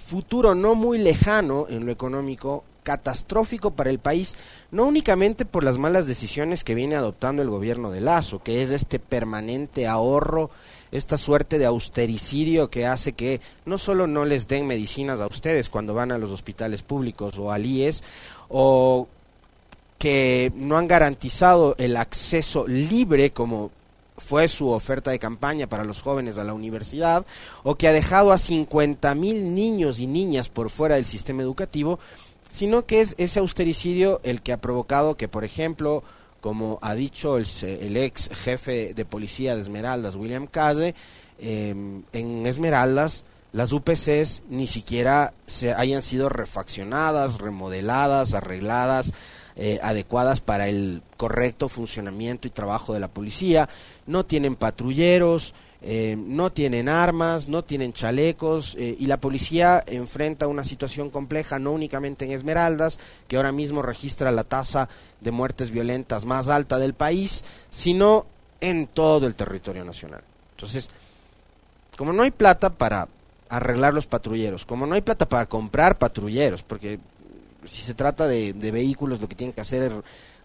futuro 0.05 0.55
no 0.55 0.75
muy 0.75 0.99
lejano 0.99 1.67
en 1.69 1.87
lo 1.87 1.93
económico 1.93 2.65
catastrófico 2.83 3.71
para 3.71 3.91
el 3.91 3.99
país, 3.99 4.37
no 4.71 4.85
únicamente 4.85 5.45
por 5.45 5.65
las 5.65 5.79
malas 5.79 6.07
decisiones 6.07 6.65
que 6.65 6.75
viene 6.75 6.97
adoptando 6.97 7.43
el 7.43 7.51
gobierno 7.51 7.91
de 7.91 8.01
Lazo, 8.01 8.43
que 8.43 8.63
es 8.63 8.71
este 8.71 8.99
permanente 8.99 9.87
ahorro, 9.87 10.51
esta 10.91 11.17
suerte 11.17 11.59
de 11.59 11.67
austericidio 11.67 12.71
que 12.71 12.87
hace 12.87 13.13
que 13.13 13.41
no 13.65 13.79
solo 13.79 14.07
no 14.07 14.25
les 14.25 14.49
den 14.49 14.67
medicinas 14.67 15.21
a 15.21 15.27
ustedes 15.27 15.69
cuando 15.69 15.95
van 15.95 16.13
a 16.13 16.19
los 16.19 16.31
hospitales 16.31 16.83
públicos 16.83 17.39
o 17.39 17.51
al 17.51 17.65
IES, 17.65 18.03
o 18.49 19.09
que 19.99 20.53
no 20.57 20.77
han 20.77 20.89
garantizado 20.89 21.77
el 21.79 21.97
acceso 21.97 22.67
libre 22.67 23.31
como 23.31 23.71
fue 24.19 24.49
su 24.49 24.69
oferta 24.69 25.11
de 25.11 25.19
campaña 25.19 25.67
para 25.67 25.85
los 25.85 26.03
jóvenes 26.03 26.39
a 26.39 26.45
la 26.45 26.55
universidad, 26.55 27.27
o 27.63 27.77
que 27.77 27.89
ha 27.89 27.93
dejado 27.93 28.33
a 28.33 28.39
50 28.39 29.15
mil 29.15 29.55
niños 29.55 29.99
y 29.99 30.07
niñas 30.07 30.49
por 30.49 30.71
fuera 30.71 30.97
del 30.97 31.07
sistema 31.07 31.43
educativo, 31.43 31.99
sino 32.51 32.85
que 32.87 33.01
es 33.01 33.15
ese 33.19 33.41
austericidio 33.41 34.21
el 34.25 34.43
que 34.43 34.53
ha 34.53 34.61
provocado 34.61 35.17
que, 35.17 35.29
por 35.29 35.45
ejemplo, 35.45 36.03
como 36.41 36.79
ha 36.83 36.95
dicho 36.95 37.39
el, 37.39 37.97
ex 37.97 38.29
jefe 38.29 38.95
de 38.95 39.05
policía 39.05 39.55
de 39.55 39.63
Esmeraldas, 39.63 40.17
William 40.17 40.47
Case, 40.47 40.95
em, 41.39 42.03
en 42.13 42.47
Esmeraldas 42.47 43.25
las 43.53 43.73
UPCs 43.73 44.43
ni 44.49 44.67
siquiera 44.67 45.35
se 45.47 45.75
hayan 45.75 46.03
sido 46.03 46.29
refaccionadas, 46.29 47.39
remodeladas, 47.39 48.33
arregladas, 48.35 49.13
eh, 49.57 49.79
adecuadas 49.83 50.41
para 50.41 50.69
el 50.69 51.03
correcto 51.17 51.69
funcionamiento 51.69 52.49
y 52.49 52.51
trabajo 52.51 52.95
de 52.95 53.01
la 53.01 53.09
policía, 53.09 53.69
no 54.07 54.25
tienen 54.25 54.57
patrulleros, 54.57 55.55
eh, 55.85 56.17
no 56.17 56.53
tienen 56.53 56.89
armas, 56.89 57.49
no 57.49 57.65
tienen 57.65 57.93
chalecos 57.93 58.77
eh, 58.79 58.97
y 59.01 59.07
la 59.07 59.21
policía 59.21 59.83
enfrenta 59.89 60.47
una 60.47 60.63
situación 60.63 61.11
compleja 61.11 61.59
no 61.59 61.73
únicamente 61.73 62.25
en 62.25 62.31
Esmeraldas, 62.31 63.01
que 63.27 63.37
ahora 63.37 63.51
mismo 63.51 63.83
registra 63.83 64.31
la 64.31 64.45
tasa 64.45 64.89
de 65.21 65.33
muertes 65.33 65.73
violentas 65.73 66.25
más 66.25 66.47
alta 66.47 66.79
del 66.79 66.95
país, 66.95 67.45
sino 67.69 68.27
en 68.61 68.87
todo 68.87 69.27
el 69.27 69.35
territorio 69.35 69.85
nacional. 69.85 70.23
Entonces, 70.55 70.89
como 71.99 72.13
no 72.13 72.23
hay 72.23 72.31
plata 72.31 72.71
para 72.71 73.09
arreglar 73.49 73.93
los 73.93 74.07
patrulleros, 74.07 74.65
como 74.65 74.87
no 74.87 74.95
hay 74.95 75.03
plata 75.03 75.29
para 75.29 75.47
comprar 75.47 75.99
patrulleros, 75.99 76.63
porque 76.63 77.01
si 77.65 77.83
se 77.83 77.95
trata 77.95 78.27
de, 78.27 78.53
vehículos, 78.53 79.21
lo 79.21 79.29
que 79.29 79.35
tienen 79.35 79.53
que 79.53 79.61
hacer 79.61 79.83
es 79.83 79.93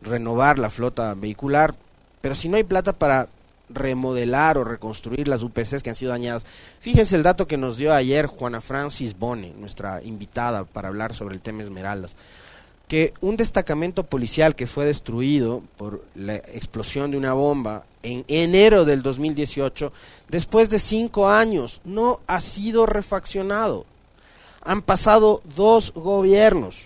renovar 0.02 0.60
la 0.60 0.70
flota 0.70 1.14
vehicular, 1.14 1.76
pero 2.22 2.36
si 2.36 2.50
no 2.50 2.58
hay 2.58 2.64
plata 2.64 2.94
para 2.94 3.30
remodelar 3.70 4.58
o 4.58 4.64
reconstruir 4.64 5.28
las 5.28 5.44
UPCs 5.44 5.84
que 5.84 5.90
han 5.90 5.96
sido 5.96 6.12
dañadas. 6.12 6.46
Fíjense 6.80 7.16
el 7.16 7.24
dato 7.24 7.48
que 7.48 7.58
nos 7.58 7.78
dio 7.78 7.94
ayer 7.94 8.26
Juana 8.26 8.62
Francis 8.62 9.18
Bone, 9.18 9.54
nuestra 9.60 10.02
invitada 10.04 10.64
para 10.64 10.88
hablar 10.88 11.14
sobre 11.14 11.36
el 11.36 11.42
tema 11.42 11.64
Esmeraldas. 11.64 12.16
que 12.88 13.14
un 13.20 13.36
destacamento 13.36 14.06
policial 14.06 14.56
que 14.56 14.66
fue 14.66 14.86
destruido 14.86 15.62
por 15.76 16.06
la 16.16 16.36
explosión 16.36 17.12
de 17.12 17.18
una 17.18 17.34
bomba 17.34 17.84
en 18.02 18.24
enero 18.30 18.86
del 18.86 19.02
2018, 19.02 19.92
después 20.30 20.70
de 20.70 20.80
cinco 20.80 21.28
años, 21.28 21.82
no 21.84 22.22
ha 22.28 22.40
sido 22.40 22.86
refaccionado. 22.86 23.86
Han 24.62 24.82
pasado 24.82 25.42
dos 25.56 25.92
gobiernos, 25.94 26.78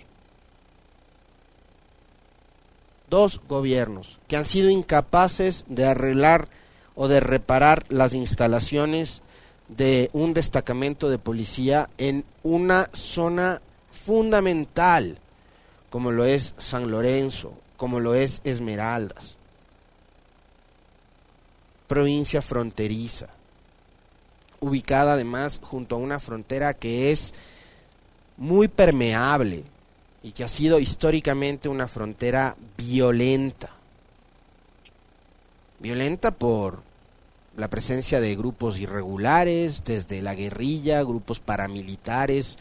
dos 3.11 3.41
gobiernos, 3.47 4.17
que 4.27 4.37
han 4.37 4.45
sido 4.45 4.71
incapaces 4.71 5.65
de 5.67 5.85
arreglar 5.85 6.47
o 6.95 7.07
de 7.07 7.19
reparar 7.19 7.83
las 7.89 8.15
instalaciones 8.15 9.21
de 9.67 10.09
un 10.13 10.33
destacamento 10.33 11.09
de 11.09 11.19
policía 11.19 11.89
en 11.99 12.25
una 12.41 12.89
zona 12.93 13.61
fundamental 13.91 15.19
como 15.91 16.11
lo 16.11 16.23
es 16.23 16.55
San 16.57 16.89
Lorenzo, 16.89 17.53
como 17.75 17.99
lo 17.99 18.15
es 18.15 18.39
Esmeraldas. 18.45 19.35
Provincia 21.87 22.41
fronteriza, 22.41 23.27
ubicada 24.61 25.13
además 25.13 25.59
junto 25.61 25.95
a 25.95 25.99
una 25.99 26.19
frontera 26.19 26.73
que 26.73 27.11
es 27.11 27.33
muy 28.37 28.69
permeable 28.69 29.65
y 30.23 30.31
que 30.31 30.43
ha 30.43 30.47
sido 30.47 30.79
históricamente 30.79 31.69
una 31.69 31.87
frontera 31.87 32.55
violenta. 32.77 33.71
Violenta 35.79 36.31
por 36.31 36.83
la 37.57 37.69
presencia 37.69 38.21
de 38.21 38.35
grupos 38.35 38.79
irregulares, 38.79 39.83
desde 39.83 40.21
la 40.21 40.35
guerrilla, 40.35 41.03
grupos 41.03 41.39
paramilitares, 41.39 42.57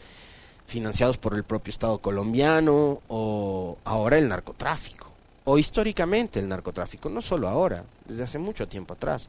financiados 0.67 1.17
por 1.17 1.35
el 1.35 1.43
propio 1.43 1.71
Estado 1.71 1.99
colombiano 1.99 3.01
o 3.07 3.77
ahora 3.83 4.17
el 4.17 4.27
narcotráfico, 4.27 5.11
o 5.43 5.57
históricamente 5.57 6.39
el 6.39 6.47
narcotráfico, 6.47 7.09
no 7.09 7.21
solo 7.21 7.47
ahora, 7.47 7.83
desde 8.07 8.23
hace 8.23 8.39
mucho 8.39 8.67
tiempo 8.67 8.93
atrás. 8.93 9.27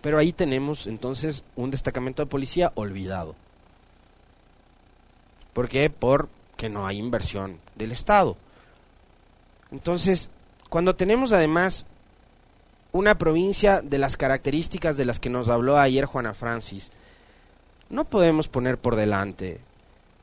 Pero 0.00 0.18
ahí 0.18 0.32
tenemos 0.32 0.86
entonces 0.88 1.44
un 1.54 1.70
destacamento 1.70 2.22
de 2.22 2.26
policía 2.26 2.72
olvidado. 2.74 3.36
¿Por 5.52 5.68
qué? 5.68 5.90
Porque 5.90 6.68
no 6.68 6.86
hay 6.86 6.98
inversión 6.98 7.60
del 7.74 7.92
Estado. 7.92 8.36
Entonces, 9.70 10.30
cuando 10.68 10.96
tenemos 10.96 11.32
además 11.32 11.86
una 12.92 13.16
provincia 13.16 13.80
de 13.82 13.98
las 13.98 14.16
características 14.16 14.96
de 14.96 15.04
las 15.04 15.18
que 15.18 15.30
nos 15.30 15.48
habló 15.48 15.78
ayer 15.78 16.04
Juana 16.04 16.34
Francis, 16.34 16.90
no 17.88 18.04
podemos 18.04 18.48
poner 18.48 18.78
por 18.78 18.96
delante 18.96 19.60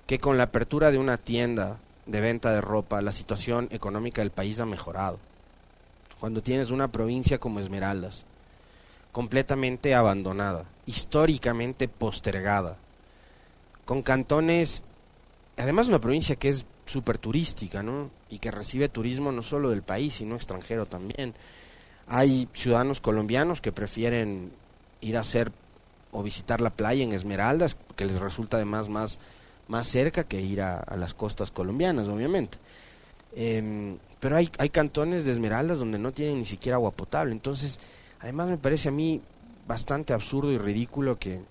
que 0.07 0.19
con 0.19 0.37
la 0.37 0.45
apertura 0.45 0.91
de 0.91 0.97
una 0.97 1.17
tienda 1.17 1.77
de 2.07 2.21
venta 2.21 2.51
de 2.51 2.61
ropa 2.61 3.01
la 3.01 3.11
situación 3.11 3.67
económica 3.71 4.21
del 4.21 4.31
país 4.31 4.59
ha 4.59 4.65
mejorado. 4.65 5.19
Cuando 6.19 6.41
tienes 6.41 6.71
una 6.71 6.91
provincia 6.91 7.37
como 7.37 7.59
Esmeraldas, 7.59 8.25
completamente 9.11 9.93
abandonada, 9.93 10.65
históricamente 10.85 11.87
postergada, 11.87 12.77
con 13.85 14.01
cantones, 14.01 14.83
además 15.59 15.87
una 15.87 15.99
provincia 15.99 16.37
que 16.37 16.49
es 16.49 16.65
súper 16.85 17.17
turística, 17.17 17.83
¿no? 17.83 18.09
Y 18.29 18.39
que 18.39 18.49
recibe 18.49 18.89
turismo 18.89 19.31
no 19.31 19.43
solo 19.43 19.69
del 19.69 19.83
país, 19.83 20.15
sino 20.15 20.35
extranjero 20.35 20.85
también. 20.85 21.35
Hay 22.07 22.47
ciudadanos 22.53 23.01
colombianos 23.01 23.61
que 23.61 23.71
prefieren 23.71 24.51
ir 25.01 25.17
a 25.17 25.19
hacer 25.19 25.51
o 26.11 26.23
visitar 26.23 26.61
la 26.61 26.71
playa 26.71 27.03
en 27.03 27.13
Esmeraldas, 27.13 27.77
que 27.95 28.05
les 28.05 28.19
resulta 28.19 28.57
además 28.57 28.89
más, 28.89 29.19
más 29.67 29.87
cerca 29.87 30.23
que 30.23 30.41
ir 30.41 30.61
a, 30.61 30.83
las 30.97 31.13
costas 31.13 31.51
colombianas, 31.51 32.07
obviamente. 32.07 32.57
Em, 33.35 33.97
pero 34.19 34.37
hay, 34.37 34.49
hay 34.57 34.69
cantones 34.69 35.25
de 35.25 35.33
Esmeraldas 35.33 35.77
donde 35.77 35.99
no 35.99 36.13
tienen 36.13 36.39
ni 36.39 36.45
siquiera 36.45 36.77
agua 36.77 36.91
potable. 36.91 37.33
Entonces, 37.33 37.79
además 38.21 38.49
me 38.49 38.57
parece 38.57 38.89
a 38.89 38.91
mí 38.91 39.21
bastante 39.67 40.13
absurdo 40.13 40.51
y 40.51 40.57
ridículo 40.57 41.19
que, 41.19 41.41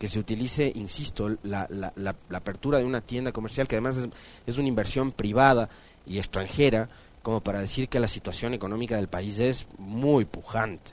que 0.00 0.08
se 0.08 0.18
utilice, 0.18 0.72
insisto, 0.74 1.36
la, 1.42 1.66
la, 1.68 1.92
la, 1.94 2.16
apertura 2.32 2.78
de 2.78 2.86
una 2.86 3.02
tienda 3.02 3.32
comercial, 3.32 3.68
que 3.68 3.76
además 3.76 3.98
es, 3.98 4.08
es, 4.46 4.56
una 4.56 4.66
inversión 4.66 5.12
privada 5.12 5.68
y 6.06 6.16
extranjera, 6.16 6.88
como 7.22 7.42
para 7.42 7.60
decir 7.60 7.86
que 7.90 8.00
la 8.00 8.08
situación 8.08 8.54
económica 8.54 8.96
del 8.96 9.08
país 9.08 9.38
es 9.38 9.66
muy 9.76 10.24
pujante. 10.24 10.92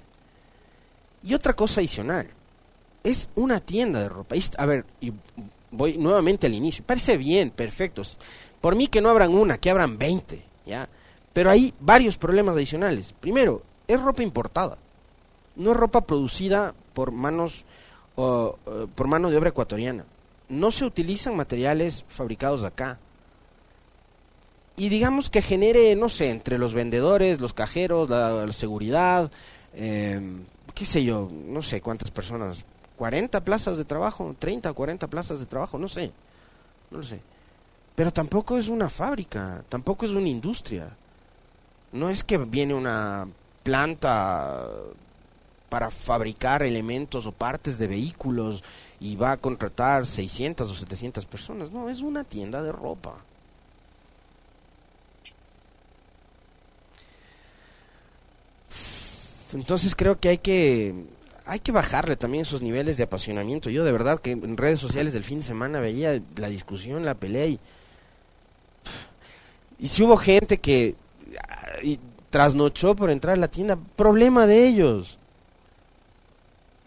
Y 1.24 1.34
otra 1.34 1.54
cosa 1.54 1.80
adicional, 1.80 2.28
es 3.02 3.30
una 3.36 3.62
tienda 3.62 4.02
de 4.02 4.10
ropa. 4.10 4.36
A 4.58 4.66
ver, 4.66 4.86
y 5.00 5.14
voy 5.72 5.98
nuevamente 5.98 6.48
al 6.48 6.54
inicio. 6.54 6.84
Parece 6.86 7.16
bien, 7.16 7.50
perfecto. 7.52 8.02
Por 8.60 8.76
mí 8.76 8.88
que 8.88 9.00
no 9.00 9.08
abran 9.08 9.34
una, 9.34 9.58
que 9.58 9.70
abran 9.70 9.98
20, 9.98 10.44
¿ya? 10.66 10.90
Pero 11.32 11.50
hay 11.50 11.74
varios 11.80 12.18
problemas 12.18 12.56
adicionales. 12.56 13.14
Primero, 13.22 13.64
es 13.88 14.02
ropa 14.02 14.22
importada. 14.22 14.78
No 15.56 15.72
es 15.72 15.78
ropa 15.78 16.02
producida 16.02 16.76
por 16.94 17.14
manos 17.14 17.64
por 18.18 19.08
mano 19.08 19.30
de 19.30 19.38
obra 19.38 19.50
ecuatoriana. 19.50 20.04
No 20.50 20.72
se 20.72 20.86
utilizan 20.86 21.36
materiales 21.36 22.04
fabricados 22.08 22.64
acá. 22.64 22.98
Y 24.76 24.90
digamos 24.90 25.30
que 25.30 25.42
genere, 25.42 25.96
no 25.96 26.10
sé, 26.10 26.32
entre 26.32 26.58
los 26.58 26.74
vendedores, 26.74 27.40
los 27.40 27.54
cajeros, 27.54 28.10
la, 28.10 28.52
seguridad, 28.52 29.32
eh, 29.74 30.20
qué 30.74 30.86
sé 30.86 31.04
yo, 31.04 31.30
no 31.32 31.62
sé 31.62 31.82
cuántas 31.82 32.12
personas 32.12 32.66
40 32.98 33.44
plazas 33.44 33.78
de 33.78 33.86
trabajo, 33.86 34.36
30 34.38 34.72
o 34.72 34.74
40 34.74 35.08
plazas 35.08 35.40
de 35.40 35.46
trabajo, 35.46 35.78
no 35.78 35.88
sé, 35.88 36.12
no 36.90 37.00
lo 37.00 37.04
sé. 37.04 37.22
Pero 37.96 38.12
tampoco 38.12 38.58
es 38.58 38.68
una 38.68 38.90
fábrica, 38.90 39.64
tampoco 39.70 40.06
es 40.06 40.12
una 40.12 40.30
industria. 40.30 40.90
No 41.92 42.10
es 42.10 42.24
que 42.24 42.38
viene 42.38 42.74
una 42.74 43.28
planta 43.64 44.64
para 45.70 45.92
fabricar 45.92 46.64
elementos 46.64 47.26
o 47.26 47.32
partes 47.32 47.78
de 47.78 47.88
vehículos 47.88 48.64
y 49.00 49.16
va 49.16 49.34
a 49.34 49.38
contratar 49.38 50.06
600 50.06 50.70
o 50.70 50.74
700 50.74 51.26
personas. 51.26 51.72
No, 51.72 51.90
es 51.90 52.02
una 52.02 52.24
tienda 52.24 52.64
de 52.64 52.72
ropa. 52.72 53.16
Entonces 59.54 59.96
creo 59.96 60.20
que 60.20 60.30
hay 60.30 60.38
que 60.38 60.94
hay 61.46 61.60
que 61.60 61.72
bajarle 61.72 62.18
también 62.18 62.42
esos 62.42 62.62
niveles 62.62 62.98
de 62.98 63.04
apasionamiento. 63.04 63.70
Yo 63.70 63.86
de 63.86 63.92
verdad 63.94 64.20
que 64.20 64.32
en 64.32 64.58
redes 64.58 64.80
sociales 64.80 65.14
del 65.14 65.24
fin 65.24 65.40
de 65.40 65.46
semana 65.46 65.80
veía 65.80 66.22
la 66.36 66.50
discusión, 66.50 67.06
la 67.06 67.16
pelea 67.16 67.48
y, 67.48 67.60
y 69.80 69.88
si 69.88 70.04
hubo 70.04 70.18
gente 70.18 70.58
que 70.58 70.96
y 71.82 72.00
trasnochó 72.30 72.96
por 72.96 73.10
entrar 73.10 73.36
a 73.36 73.40
la 73.40 73.48
tienda, 73.48 73.78
problema 73.96 74.46
de 74.46 74.68
ellos. 74.68 75.18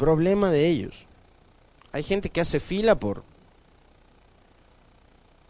Problema 0.00 0.50
de 0.50 0.66
ellos. 0.66 1.06
Hay 1.92 2.02
gente 2.02 2.30
que 2.30 2.40
hace 2.40 2.58
fila 2.58 2.98
por 2.98 3.22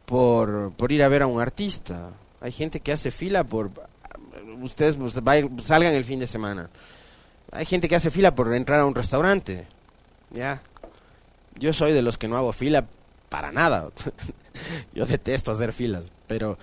por, 0.05 0.73
ir 0.91 1.03
a 1.05 1.09
ver 1.09 1.23
a 1.23 1.27
un 1.29 1.41
artista. 1.41 2.11
Hay 2.41 2.51
gente 2.51 2.81
que 2.81 2.93
hace 2.93 3.11
fila 3.11 3.45
por 3.45 3.71
ustedes 4.61 4.97
pues, 4.97 5.15
salgan 5.65 5.95
el 5.95 6.05
fin 6.05 6.19
de 6.19 6.27
semana 6.27 6.69
hay 7.53 7.67
gente 7.67 7.89
que 7.89 7.97
hace 7.97 8.11
fila 8.11 8.35
por 8.35 8.53
entrar 8.55 8.81
a 8.81 8.87
un 8.87 8.95
restaurante. 8.95 9.67
Ya. 10.31 10.63
Yo 11.57 11.73
soy 11.73 11.93
de 11.93 12.03
los 12.03 12.17
que 12.17 12.29
no 12.29 12.37
hago 12.37 12.53
fila 12.53 12.87
para 13.29 13.53
nada. 13.53 13.91
Yo 14.95 15.07
detesto 15.07 15.51
hacer 15.51 15.73
filas, 15.73 16.13
pero 16.27 16.59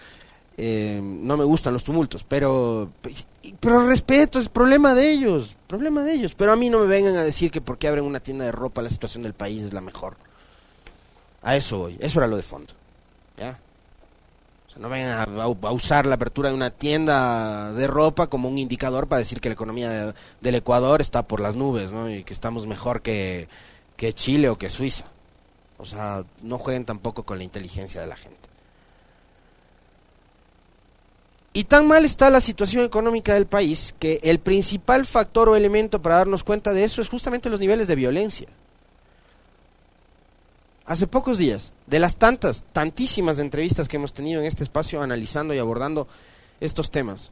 eh, 0.58 1.00
no 1.02 1.38
me 1.38 1.44
gustan 1.44 1.74
los 1.74 1.84
tumultos. 1.84 2.24
Pero, 2.24 2.92
pero 3.60 3.88
respeto, 3.88 4.40
es 4.40 4.50
problema 4.50 4.94
de 4.94 5.12
ellos, 5.12 5.56
problema 5.68 6.04
de 6.04 6.14
ellos. 6.14 6.36
Pero 6.36 6.52
a 6.52 6.56
mí 6.56 6.70
no 6.70 6.80
me 6.80 6.88
vengan 6.88 7.16
a 7.16 7.24
decir 7.24 7.52
que 7.52 7.62
porque 7.62 7.88
abren 7.88 8.04
una 8.04 8.20
tienda 8.20 8.46
de 8.46 8.52
ropa 8.52 8.82
la 8.82 8.90
situación 8.90 9.24
del 9.24 9.34
país 9.34 9.64
es 9.64 9.74
la 9.74 9.82
mejor. 9.82 10.18
A 11.44 11.56
eso 11.56 11.78
voy, 11.80 11.98
eso 12.02 12.20
era 12.20 12.28
lo 12.28 12.36
de 12.36 12.44
fondo. 12.44 12.74
¿Ya? 13.38 13.60
no 14.80 14.90
vengan 14.90 15.40
a, 15.40 15.48
usar 15.72 16.06
la 16.06 16.16
apertura 16.16 16.50
de 16.50 16.56
una 16.56 16.70
tienda 16.70 17.74
de 17.74 17.88
ropa 17.88 18.28
como 18.28 18.48
un 18.50 18.58
indicador 18.58 19.08
para 19.08 19.20
decir 19.20 19.42
que 19.42 19.50
la 19.50 19.54
economía 19.54 20.14
del 20.42 20.56
Ecuador 20.56 21.02
está 21.02 21.28
por 21.28 21.40
las 21.40 21.56
nubes, 21.56 21.92
¿no? 21.92 22.10
Y 22.10 22.24
que 22.24 22.34
estamos 22.34 22.68
mejor 22.68 23.02
que, 23.02 23.48
que 23.96 24.14
Chile 24.14 24.50
o 24.50 24.58
que 24.58 24.70
Suiza. 24.70 25.06
O 25.78 25.86
sea, 25.86 26.24
no 26.44 26.58
jueguen 26.58 26.86
tampoco 26.86 27.24
con 27.24 27.38
la 27.38 27.44
inteligencia 27.44 28.02
de 28.02 28.08
la 28.08 28.16
gente. 28.16 28.37
Y 31.58 31.64
tan 31.64 31.88
mal 31.88 32.06
está 32.06 32.30
la 32.30 32.40
situación 32.40 32.86
económica 32.86 33.34
del 33.34 33.48
país 33.48 33.96
que 33.98 34.20
el 34.22 34.38
principal 34.38 35.08
factor 35.08 35.50
o 35.50 35.56
elemento 35.56 36.00
para 36.02 36.18
darnos 36.18 36.44
cuenta 36.44 36.72
de 36.72 36.84
eso 36.84 37.02
es 37.02 37.10
justamente 37.10 37.50
los 37.50 37.60
niveles 37.60 37.88
de 37.88 37.96
violencia 37.96 38.48
hace 40.88 41.06
pocos 41.06 41.38
días, 41.38 41.74
de 41.86 42.00
las 42.00 42.18
tantas, 42.18 42.64
tantísimas 42.72 43.40
entrevistas 43.40 43.88
que 43.88 43.98
hemos 43.98 44.14
tenido 44.14 44.40
en 44.40 44.48
este 44.48 44.64
espacio 44.64 45.02
analizando 45.02 45.54
y 45.54 45.60
abordando 45.60 46.08
estos 46.60 46.90
temas, 46.90 47.32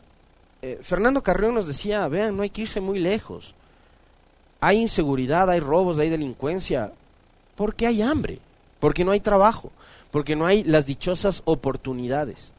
eh, 0.62 0.80
Fernando 0.84 1.24
Carrión 1.24 1.56
nos 1.56 1.66
decía, 1.66 2.08
vean, 2.08 2.36
no 2.36 2.44
hay 2.44 2.50
que 2.50 2.64
irse 2.64 2.82
muy 2.82 3.00
lejos. 3.00 3.56
Hay 4.60 4.80
inseguridad, 4.80 5.50
hay 5.50 5.62
robos, 5.62 6.00
hay 6.00 6.10
delincuencia, 6.10 6.92
porque 7.56 7.88
hay 7.88 8.02
hambre, 8.02 8.40
porque 8.80 9.06
no 9.06 9.12
hay 9.12 9.22
trabajo, 9.22 9.72
porque 10.12 10.36
no 10.36 10.46
hay 10.46 10.64
las 10.64 10.86
dichosas 10.86 11.42
oportunidades. 11.46 12.52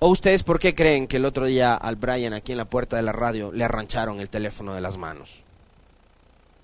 ¿O 0.00 0.08
ustedes 0.08 0.44
por 0.44 0.60
qué 0.60 0.74
creen 0.74 1.06
que 1.06 1.16
el 1.16 1.24
otro 1.24 1.46
día 1.46 1.74
al 1.74 1.96
Brian 1.96 2.32
aquí 2.32 2.52
en 2.52 2.58
la 2.58 2.70
puerta 2.70 2.96
de 2.96 3.02
la 3.02 3.12
radio 3.12 3.50
le 3.52 3.64
arrancharon 3.64 4.20
el 4.20 4.30
teléfono 4.30 4.74
de 4.74 4.80
las 4.80 4.96
manos? 4.96 5.42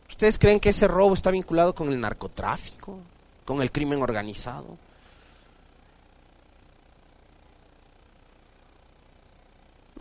¿Ustedes 0.08 0.38
creen 0.38 0.60
que 0.60 0.68
ese 0.68 0.86
robo 0.86 1.14
está 1.14 1.30
vinculado 1.30 1.74
con 1.74 1.90
el 1.90 2.00
narcotráfico, 2.00 2.98
con 3.44 3.60
el 3.60 3.72
crimen 3.72 4.02
organizado? 4.02 4.78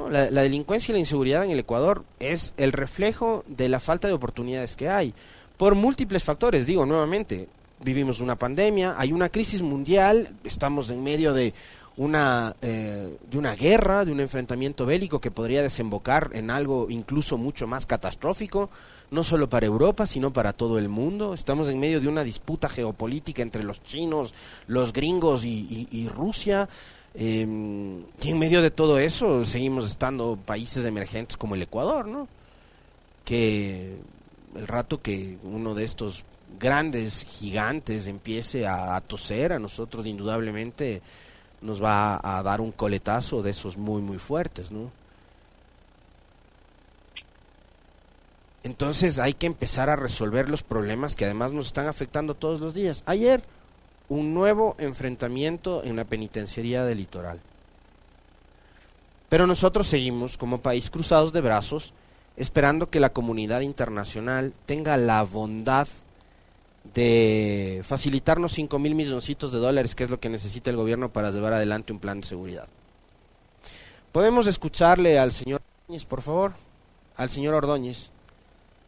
la, 0.09 0.29
delincuencia 0.29 0.91
y 0.91 0.93
la 0.93 0.99
inseguridad 0.99 1.43
en 1.43 1.51
el 1.51 1.59
Ecuador 1.59 2.03
es 2.19 2.53
el 2.57 2.71
reflejo 2.71 3.43
de 3.47 3.69
la 3.69 3.79
falta 3.79 4.07
de 4.07 4.13
oportunidades 4.13 4.75
que 4.75 4.89
hay, 4.89 5.13
por 5.57 5.75
múltiples 5.75 6.23
factores, 6.23 6.65
digo 6.65 6.85
nuevamente, 6.85 7.47
vivimos 7.81 8.19
una 8.19 8.37
pandemia, 8.37 8.95
hay 8.97 9.11
una 9.11 9.29
crisis 9.29 9.61
mundial, 9.61 10.35
estamos 10.43 10.89
en 10.89 11.03
medio 11.03 11.33
de 11.33 11.53
una, 11.97 12.56
eh, 12.62 13.17
de 13.29 13.38
una 13.38 13.56
guerra, 13.56 14.06
de 14.06 14.12
un 14.12 14.19
enfrentamiento 14.19 14.86
bélico 14.86 15.21
que 15.21 15.32
podría 15.32 15.62
desembocar 15.62 16.32
en 16.34 16.49
algo 16.49 16.88
incluso 16.89 17.38
mucho 17.38 17.67
más 17.67 17.86
catastrófico, 17.86 18.69
no 19.12 19.23
solo 19.23 19.47
para 19.47 19.65
Europa, 19.65 20.08
sino 20.08 20.34
para 20.34 20.53
todo 20.53 20.79
el 20.79 20.89
mundo. 20.89 21.34
Estamos 21.34 21.69
en 21.69 21.79
medio 21.79 22.01
de 22.01 22.08
una 22.08 22.23
disputa 22.23 22.67
geopolítica 22.69 23.41
entre 23.41 23.63
los 23.63 23.84
chinos, 23.84 24.34
los 24.67 24.91
gringos 24.91 25.45
y 25.45 26.10
Rusia. 26.13 26.67
Em, 27.15 28.01
y 28.21 28.29
en 28.29 28.39
medio 28.39 28.62
de 28.62 28.71
todo 28.71 28.97
eso 28.97 29.45
seguimos 29.45 29.86
estando 29.86 30.36
países 30.36 30.84
emergentes 30.86 31.38
como 31.38 31.53
el 31.56 31.62
Ecuador, 31.62 32.08
¿no? 32.08 32.27
Que 33.23 33.97
el 34.56 34.67
rato 34.67 35.01
que 35.01 35.38
uno 35.43 35.75
de 35.75 35.84
estos 35.84 36.25
grandes 36.60 37.23
gigantes 37.23 38.08
empiece 38.08 38.65
a, 38.67 38.99
toser, 39.01 39.53
a 39.53 39.60
nosotros 39.60 40.06
indudablemente 40.06 41.01
nos 41.63 41.82
va 41.82 42.19
a, 42.21 42.43
dar 42.43 42.62
un 42.62 42.71
coletazo 42.71 43.41
de 43.41 43.52
esos 43.52 43.78
muy, 43.78 44.02
muy 44.02 44.17
fuertes, 44.19 44.71
¿no? 44.71 44.91
Entonces 48.63 49.19
hay 49.19 49.34
que 49.34 49.47
empezar 49.47 49.89
a 49.89 49.95
resolver 49.95 50.49
los 50.49 50.63
problemas 50.63 51.15
que 51.15 51.26
además 51.26 51.52
nos 51.52 51.67
están 51.67 51.88
afectando 51.88 52.36
todos 52.36 52.62
los 52.62 52.73
días. 52.73 53.04
Ayer 53.06 53.43
un 54.10 54.34
nuevo 54.34 54.76
enfrentamiento 54.78 55.84
en 55.84 55.95
la 55.95 56.06
penitenciaría 56.06 56.86
del 56.86 56.99
litoral. 56.99 57.39
Pero 59.30 59.47
nosotros 59.47 59.88
seguimos 59.88 60.38
como 60.38 60.62
país 60.62 60.89
cruzados 60.89 61.34
de 61.34 61.41
brazos, 61.41 61.93
esperando 62.38 62.89
que 62.89 62.99
la 62.99 63.12
comunidad 63.12 63.62
internacional 63.62 64.54
tenga 64.65 64.95
la 64.97 65.23
bondad 65.23 65.88
de 66.93 67.82
facilitarnos 67.84 68.53
5 68.53 68.77
mil 68.79 68.95
milloncitos 68.95 69.51
de 69.51 69.60
dólares, 69.60 69.95
que 69.95 70.03
es 70.03 70.10
lo 70.10 70.19
que 70.19 70.29
necesita 70.29 70.69
el 70.69 70.75
gobierno 70.75 71.12
para 71.12 71.32
llevar 71.32 71.53
adelante 71.53 71.93
un 71.93 71.99
plan 71.99 72.21
de 72.21 72.27
seguridad. 72.27 72.67
Podemos 74.12 74.45
escucharle 74.45 75.17
al 75.17 75.32
señor 75.32 75.62
Ordóñez, 75.84 76.06
por 76.06 76.21
favor, 76.21 76.53
al 77.15 77.29
señor 77.29 77.56
Ordóñez, 77.56 78.12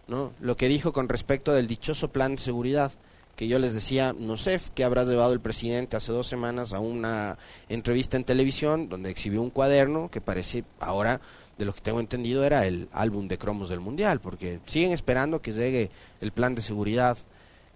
¿no? 0.07 0.33
lo 0.39 0.55
que 0.55 0.67
dijo 0.67 0.93
con 0.93 1.09
respecto 1.09 1.51
del 1.51 1.67
dichoso 1.67 2.09
plan 2.09 2.35
de 2.35 2.41
seguridad 2.41 2.91
que 3.35 3.47
yo 3.47 3.59
les 3.59 3.73
decía, 3.73 4.13
no 4.17 4.37
sé, 4.37 4.59
que 4.73 4.83
habrá 4.83 5.03
llevado 5.03 5.33
el 5.33 5.41
presidente 5.41 5.97
hace 5.97 6.11
dos 6.11 6.27
semanas 6.27 6.73
a 6.73 6.79
una 6.79 7.37
entrevista 7.67 8.17
en 8.17 8.23
televisión 8.23 8.87
donde 8.87 9.09
exhibió 9.09 9.41
un 9.41 9.49
cuaderno 9.49 10.09
que 10.09 10.21
parece 10.21 10.63
ahora, 10.79 11.19
de 11.57 11.65
lo 11.65 11.73
que 11.73 11.81
tengo 11.81 11.99
entendido, 11.99 12.43
era 12.43 12.65
el 12.65 12.89
álbum 12.91 13.27
de 13.27 13.37
cromos 13.37 13.69
del 13.69 13.79
Mundial, 13.79 14.19
porque 14.19 14.59
siguen 14.65 14.91
esperando 14.91 15.41
que 15.41 15.53
llegue 15.53 15.89
el 16.21 16.31
plan 16.31 16.55
de 16.55 16.61
seguridad 16.61 17.17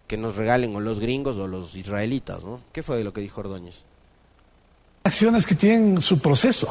que 0.09 0.17
nos 0.17 0.35
regalen 0.35 0.75
o 0.75 0.79
los 0.79 0.99
gringos 0.99 1.37
o 1.37 1.47
los 1.47 1.75
israelitas, 1.75 2.43
¿no? 2.43 2.61
¿Qué 2.73 2.81
fue 2.81 3.03
lo 3.03 3.13
que 3.13 3.21
dijo 3.21 3.41
Ordóñez? 3.41 3.83
Acciones 5.03 5.45
que 5.45 5.53
tienen 5.53 6.01
su 6.01 6.17
proceso. 6.17 6.67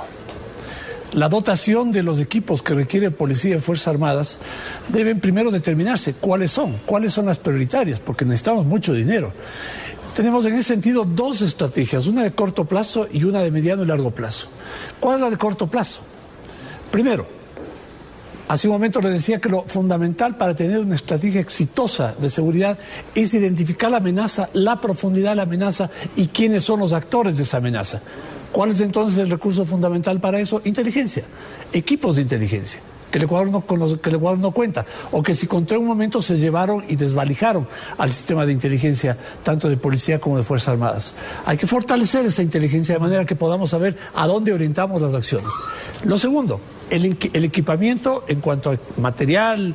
La 1.13 1.29
dotación 1.29 1.93
de 1.93 2.03
los 2.03 2.19
equipos 2.19 2.63
que 2.63 2.75
requiere 2.75 3.13
Policía 3.13 3.57
y 3.57 3.61
Fuerzas 3.61 3.95
Armadas 3.95 4.39
deben 4.89 5.21
primero 5.21 5.53
determinarse 5.53 6.15
cuáles 6.15 6.51
son, 6.51 6.81
cuáles 6.85 7.15
son 7.15 7.27
las 7.27 7.39
prioritarias, 7.39 8.01
porque 8.01 8.25
necesitamos 8.25 8.67
mucho 8.67 8.93
dinero. 8.93 9.33
Tenemos 10.17 10.45
en 10.45 10.55
ese 10.55 10.75
sentido 10.75 11.05
dos 11.05 11.41
estrategias, 11.41 12.09
una 12.09 12.25
de 12.25 12.33
corto 12.33 12.65
plazo 12.65 13.07
y 13.11 13.23
una 13.23 13.41
de 13.41 13.53
mediano 13.53 13.85
y 13.85 13.87
largo 13.87 14.11
plazo. 14.11 14.49
¿Cuál 14.99 15.15
es 15.15 15.21
la 15.21 15.31
de 15.31 15.37
corto 15.37 15.69
plazo? 15.69 16.01
Primero, 16.91 17.38
hace 18.49 18.67
un 18.67 18.73
momento 18.73 19.01
le 19.01 19.11
decía 19.11 19.41
que 19.41 19.49
lo 19.49 19.63
fundamental 19.65 20.37
para 20.37 20.55
tener 20.55 20.79
una 20.79 20.95
estrategia 20.95 21.41
exitosa 21.41 22.15
de 22.19 22.31
seguridad 22.31 22.79
es 23.15 23.35
identificar 23.35 23.91
la 23.91 23.99
amenaza, 23.99 24.49
la 24.55 24.81
profundidad 24.81 25.31
de 25.31 25.37
la 25.37 25.43
amenaza 25.43 25.91
y 26.17 26.29
quiénes 26.29 26.65
son 26.65 26.81
los 26.81 26.93
actores 26.93 27.37
de 27.37 27.43
esa 27.43 27.59
amenaza. 27.59 28.01
¿Cuál 28.51 28.71
es 28.71 28.81
entonces 28.81 29.19
el 29.19 29.31
recurso 29.31 29.65
fundamental 29.65 30.21
para 30.21 30.41
eso? 30.41 30.63
Inteligencia, 30.65 31.25
equipos 31.73 32.17
de 32.17 32.23
inteligencia. 32.23 32.81
Que 33.11 33.17
el, 33.17 33.25
Ecuador 33.25 33.49
no, 33.51 33.63
con 33.63 33.99
que 33.99 34.11
el 34.11 34.17
Ecuador 34.17 34.39
no 34.39 34.51
cuenta, 34.51 34.85
o 35.13 35.23
que 35.23 35.35
si 35.35 35.47
contó 35.47 35.75
en 35.75 35.81
un 35.81 35.87
momento 35.87 36.21
se 36.21 36.37
llevaron 36.37 36.85
y 36.89 36.97
desvalijaron 36.97 37.67
al 37.97 38.11
sistema 38.11 38.45
de 38.45 38.53
inteligencia, 38.53 39.17
tanto 39.43 39.71
de 39.71 39.79
policía 39.79 40.19
como 40.19 40.37
de 40.37 40.43
Fuerzas 40.43 40.69
Armadas. 40.69 41.15
Hay 41.47 41.57
que 41.57 41.67
fortalecer 41.67 42.27
esa 42.27 42.43
inteligencia 42.43 42.95
de 42.95 43.01
manera 43.01 43.25
que 43.25 43.35
podamos 43.35 43.71
saber 43.71 43.97
a 44.15 44.27
dónde 44.27 44.53
orientamos 44.53 45.01
las 45.01 45.15
acciones. 45.15 45.51
Lo 46.05 46.19
segundo, 46.19 46.61
el, 46.91 47.45
equipamiento 47.45 48.25
en 48.29 48.41
cuanto 48.41 48.71
a 48.71 48.79
material, 49.01 49.75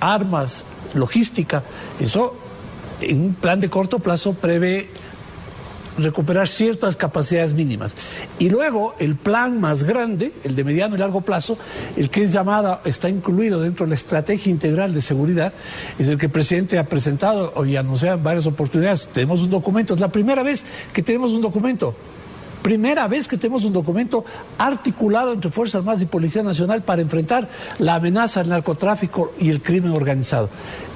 armas, 0.00 0.64
logística, 0.94 1.62
eso 2.00 2.36
en 3.00 3.20
un 3.20 3.34
plan 3.34 3.60
de 3.60 3.68
corto 3.68 3.98
plazo 3.98 4.34
prevé 4.34 4.88
recuperar 5.98 6.48
ciertas 6.48 6.96
capacidades 6.96 7.54
mínimas. 7.54 7.94
Y 8.38 8.48
luego 8.50 8.94
el 8.98 9.16
plan 9.16 9.60
más 9.60 9.84
grande, 9.84 10.32
el 10.44 10.56
de 10.56 10.64
mediano 10.64 10.94
y 10.94 10.98
largo 10.98 11.20
plazo, 11.20 11.58
el 11.96 12.10
que 12.10 12.22
es 12.22 12.32
llamada, 12.32 12.80
está 12.84 13.08
incluido 13.08 13.60
dentro 13.60 13.86
de 13.86 13.90
la 13.90 13.96
estrategia 13.96 14.50
integral 14.50 14.94
de 14.94 15.02
seguridad, 15.02 15.52
es 15.98 16.08
el 16.08 16.18
que 16.18 16.26
el 16.26 16.32
presidente 16.32 16.78
ha 16.78 16.86
presentado 16.88 17.52
y 17.64 17.76
anunciado 17.76 18.16
en 18.16 18.24
varias 18.24 18.46
oportunidades. 18.46 19.08
Tenemos 19.12 19.40
un 19.40 19.50
documento, 19.50 19.94
es 19.94 20.00
la 20.00 20.10
primera 20.10 20.42
vez 20.42 20.64
que 20.92 21.02
tenemos 21.02 21.32
un 21.32 21.40
documento. 21.40 21.94
Primera 22.62 23.08
vez 23.08 23.26
que 23.26 23.36
tenemos 23.36 23.64
un 23.64 23.72
documento 23.72 24.24
articulado 24.56 25.32
entre 25.32 25.50
Fuerzas 25.50 25.80
Armadas 25.80 26.02
y 26.02 26.06
Policía 26.06 26.44
Nacional 26.44 26.82
para 26.82 27.02
enfrentar 27.02 27.48
la 27.78 27.96
amenaza 27.96 28.40
del 28.40 28.50
narcotráfico 28.50 29.32
y 29.38 29.50
el 29.50 29.60
crimen 29.62 29.92
organizado. 29.92 30.48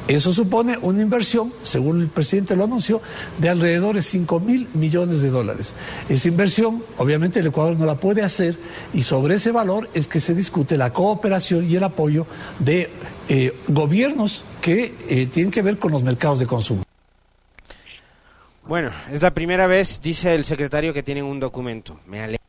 Eso 0.06 0.32
supone 0.32 0.78
una 0.80 1.02
inversión, 1.02 1.52
según 1.64 2.00
el 2.00 2.08
presidente 2.08 2.54
lo 2.54 2.62
anunció, 2.62 3.02
de 3.38 3.48
alrededor 3.48 3.96
de 3.96 4.02
5 4.02 4.38
mil 4.38 4.68
millones 4.74 5.20
de 5.20 5.30
dólares. 5.30 5.74
Esa 6.08 6.28
inversión, 6.28 6.84
obviamente, 6.98 7.40
el 7.40 7.48
Ecuador 7.48 7.76
no 7.76 7.86
la 7.86 7.96
puede 7.96 8.22
hacer 8.22 8.56
y 8.94 9.02
sobre 9.02 9.34
ese 9.34 9.50
valor 9.50 9.90
es 9.94 10.06
que 10.06 10.20
se 10.20 10.34
discute 10.34 10.76
la 10.76 10.92
cooperación 10.92 11.68
y 11.68 11.74
el 11.74 11.82
apoyo 11.82 12.28
de 12.60 12.90
eh, 13.28 13.58
gobiernos 13.66 14.44
que 14.60 14.94
eh, 15.08 15.26
tienen 15.26 15.50
que 15.50 15.62
ver 15.62 15.78
con 15.78 15.90
los 15.90 16.04
mercados 16.04 16.38
de 16.38 16.46
consumo. 16.46 16.85
Bueno, 18.68 18.90
es 19.12 19.22
la 19.22 19.32
primera 19.32 19.68
vez, 19.68 20.00
dice 20.00 20.34
el 20.34 20.44
secretario, 20.44 20.92
que 20.92 21.04
tienen 21.04 21.24
un 21.24 21.38
documento. 21.38 22.00
Me 22.04 22.20
alegro. 22.20 22.44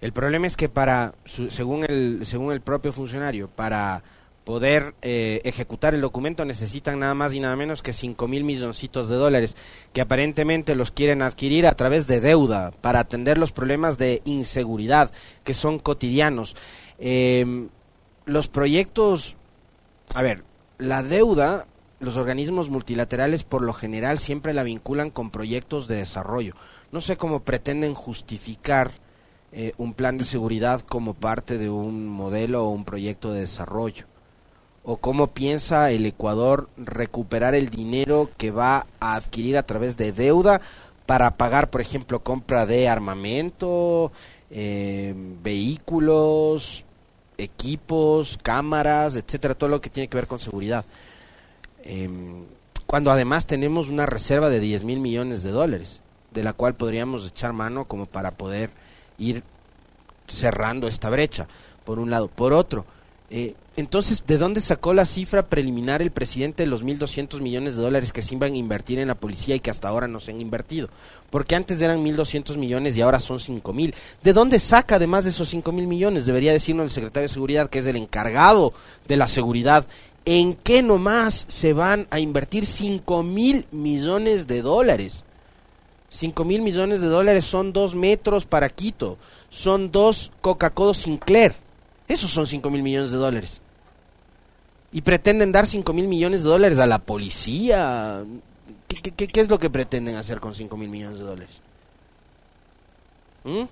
El 0.00 0.12
problema 0.12 0.46
es 0.46 0.56
que 0.56 0.68
para, 0.68 1.14
según 1.24 1.84
el, 1.88 2.20
según 2.24 2.52
el 2.52 2.60
propio 2.60 2.92
funcionario, 2.92 3.48
para 3.48 4.04
poder 4.44 4.94
eh, 5.02 5.40
ejecutar 5.42 5.92
el 5.94 6.00
documento 6.00 6.44
necesitan 6.44 7.00
nada 7.00 7.14
más 7.14 7.34
y 7.34 7.40
nada 7.40 7.56
menos 7.56 7.82
que 7.82 7.92
5 7.92 8.28
mil 8.28 8.44
milloncitos 8.44 9.08
de 9.08 9.16
dólares, 9.16 9.56
que 9.92 10.00
aparentemente 10.00 10.76
los 10.76 10.92
quieren 10.92 11.20
adquirir 11.20 11.66
a 11.66 11.74
través 11.74 12.06
de 12.06 12.20
deuda 12.20 12.70
para 12.80 13.00
atender 13.00 13.38
los 13.38 13.50
problemas 13.50 13.98
de 13.98 14.22
inseguridad 14.24 15.10
que 15.42 15.52
son 15.52 15.80
cotidianos. 15.80 16.54
Em, 17.00 17.70
los 18.24 18.46
proyectos, 18.46 19.34
a 20.14 20.22
ver, 20.22 20.44
la 20.78 21.02
deuda, 21.02 21.66
los 22.00 22.16
organismos 22.16 22.68
multilaterales 22.68 23.44
por 23.44 23.62
lo 23.62 23.72
general 23.72 24.18
siempre 24.18 24.54
la 24.54 24.62
vinculan 24.62 25.10
con 25.10 25.30
proyectos 25.30 25.88
de 25.88 25.96
desarrollo. 25.96 26.54
No 26.92 27.00
sé 27.00 27.16
cómo 27.16 27.40
pretenden 27.40 27.94
justificar 27.94 28.90
eh, 29.52 29.72
un 29.78 29.94
plan 29.94 30.18
de 30.18 30.24
seguridad 30.24 30.80
como 30.82 31.14
parte 31.14 31.58
de 31.58 31.70
un 31.70 32.06
modelo 32.08 32.64
o 32.64 32.70
un 32.70 32.84
proyecto 32.84 33.32
de 33.32 33.40
desarrollo 33.40 34.06
o 34.86 34.98
cómo 34.98 35.26
piensa 35.26 35.90
el 35.90 36.06
Ecuador 36.06 36.68
recuperar 36.76 37.56
el 37.56 37.70
dinero 37.70 38.30
que 38.36 38.52
va 38.52 38.86
a 39.00 39.16
adquirir 39.16 39.58
a 39.58 39.64
través 39.64 39.96
de 39.96 40.12
deuda 40.12 40.60
para 41.06 41.36
pagar, 41.36 41.70
por 41.70 41.80
ejemplo, 41.80 42.20
compra 42.20 42.66
de 42.66 42.88
armamento, 42.88 44.12
eh, 44.48 45.12
vehículos, 45.42 46.84
equipos, 47.36 48.38
cámaras, 48.40 49.16
etcétera, 49.16 49.56
todo 49.56 49.70
lo 49.70 49.80
que 49.80 49.90
tiene 49.90 50.08
que 50.08 50.16
ver 50.16 50.28
con 50.28 50.38
seguridad. 50.38 50.84
Em, 51.86 52.44
cuando 52.86 53.10
además 53.10 53.46
tenemos 53.46 53.88
una 53.88 54.06
reserva 54.06 54.50
de 54.50 54.60
10 54.60 54.84
mil 54.84 55.00
millones 55.00 55.42
de 55.42 55.50
dólares, 55.50 56.00
de 56.32 56.42
la 56.42 56.52
cual 56.52 56.74
podríamos 56.74 57.26
echar 57.26 57.52
mano 57.52 57.86
como 57.86 58.06
para 58.06 58.32
poder 58.32 58.70
ir 59.18 59.42
cerrando 60.26 60.88
esta 60.88 61.10
brecha, 61.10 61.46
por 61.84 61.98
un 61.98 62.10
lado. 62.10 62.28
Por 62.28 62.52
otro, 62.52 62.84
eh, 63.30 63.54
entonces, 63.76 64.22
¿de 64.26 64.38
dónde 64.38 64.60
sacó 64.60 64.94
la 64.94 65.04
cifra 65.04 65.46
preliminar 65.46 66.00
el 66.00 66.10
presidente 66.10 66.62
de 66.62 66.68
los 66.68 66.82
1.200 66.82 67.40
millones 67.40 67.76
de 67.76 67.82
dólares 67.82 68.12
que 68.12 68.22
se 68.22 68.34
iban 68.34 68.54
a 68.54 68.56
invertir 68.56 68.98
en 68.98 69.08
la 69.08 69.14
policía 69.16 69.54
y 69.54 69.60
que 69.60 69.70
hasta 69.70 69.88
ahora 69.88 70.08
no 70.08 70.18
se 70.18 70.30
han 70.30 70.40
invertido? 70.40 70.88
Porque 71.30 71.54
antes 71.54 71.80
eran 71.82 72.04
1.200 72.04 72.56
millones 72.56 72.96
y 72.96 73.02
ahora 73.02 73.20
son 73.20 73.38
5.000. 73.38 73.94
¿De 74.22 74.32
dónde 74.32 74.58
saca 74.58 74.96
además 74.96 75.24
de 75.24 75.30
esos 75.30 75.52
5.000 75.52 75.86
millones? 75.86 76.24
Debería 76.24 76.52
decirnos 76.52 76.84
el 76.84 76.90
secretario 76.90 77.28
de 77.28 77.34
Seguridad, 77.34 77.68
que 77.68 77.80
es 77.80 77.86
el 77.86 77.96
encargado 77.96 78.72
de 79.06 79.16
la 79.16 79.28
seguridad. 79.28 79.86
¿En 80.26 80.54
qué 80.54 80.82
nomás 80.82 81.46
se 81.48 81.72
van 81.72 82.06
a 82.10 82.20
invertir 82.20 82.64
5.000 82.64 83.66
millones 83.70 84.46
de 84.46 84.60
dólares? 84.60 85.24
5 86.08 86.44
mil 86.44 86.62
millones 86.62 87.00
de 87.00 87.08
dólares 87.08 87.44
son 87.44 87.72
dos 87.72 87.94
metros 87.94 88.46
para 88.46 88.68
Quito, 88.68 89.18
son 89.50 89.90
dos 89.90 90.30
Coca-Cola 90.40 90.94
Sinclair. 90.94 91.54
Esos 92.08 92.30
son 92.30 92.46
5 92.46 92.70
mil 92.70 92.82
millones 92.82 93.10
de 93.10 93.16
dólares 93.16 93.60
y 94.92 95.02
pretenden 95.02 95.52
dar 95.52 95.66
5 95.66 95.92
mil 95.92 96.08
millones 96.08 96.42
de 96.42 96.48
dólares 96.48 96.78
a 96.78 96.86
la 96.86 97.00
policía. 97.00 98.24
¿Qué, 98.88 99.12
qué, 99.12 99.28
qué 99.28 99.40
es 99.40 99.48
lo 99.48 99.58
que 99.58 99.68
pretenden 99.68 100.16
hacer 100.16 100.40
con 100.40 100.54
5 100.54 100.76
mil 100.76 100.88
millones 100.88 101.18
de 101.18 101.24
dólares? 101.24 101.60
¿Mm? 103.44 103.64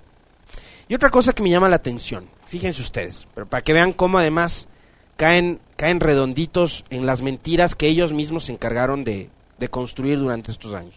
Y 0.88 0.94
otra 0.94 1.10
cosa 1.10 1.32
que 1.32 1.42
me 1.42 1.50
llama 1.50 1.68
la 1.68 1.76
atención, 1.76 2.28
fíjense 2.46 2.82
ustedes, 2.82 3.26
pero 3.34 3.46
para 3.46 3.62
que 3.62 3.72
vean 3.72 3.92
cómo 3.92 4.18
además 4.18 4.68
caen, 5.16 5.60
caen 5.76 6.00
redonditos 6.00 6.84
en 6.90 7.06
las 7.06 7.22
mentiras 7.22 7.74
que 7.74 7.88
ellos 7.88 8.12
mismos 8.12 8.44
se 8.44 8.52
encargaron 8.52 9.04
de, 9.04 9.30
de 9.58 9.68
construir 9.68 10.18
durante 10.18 10.50
estos 10.50 10.74
años. 10.74 10.94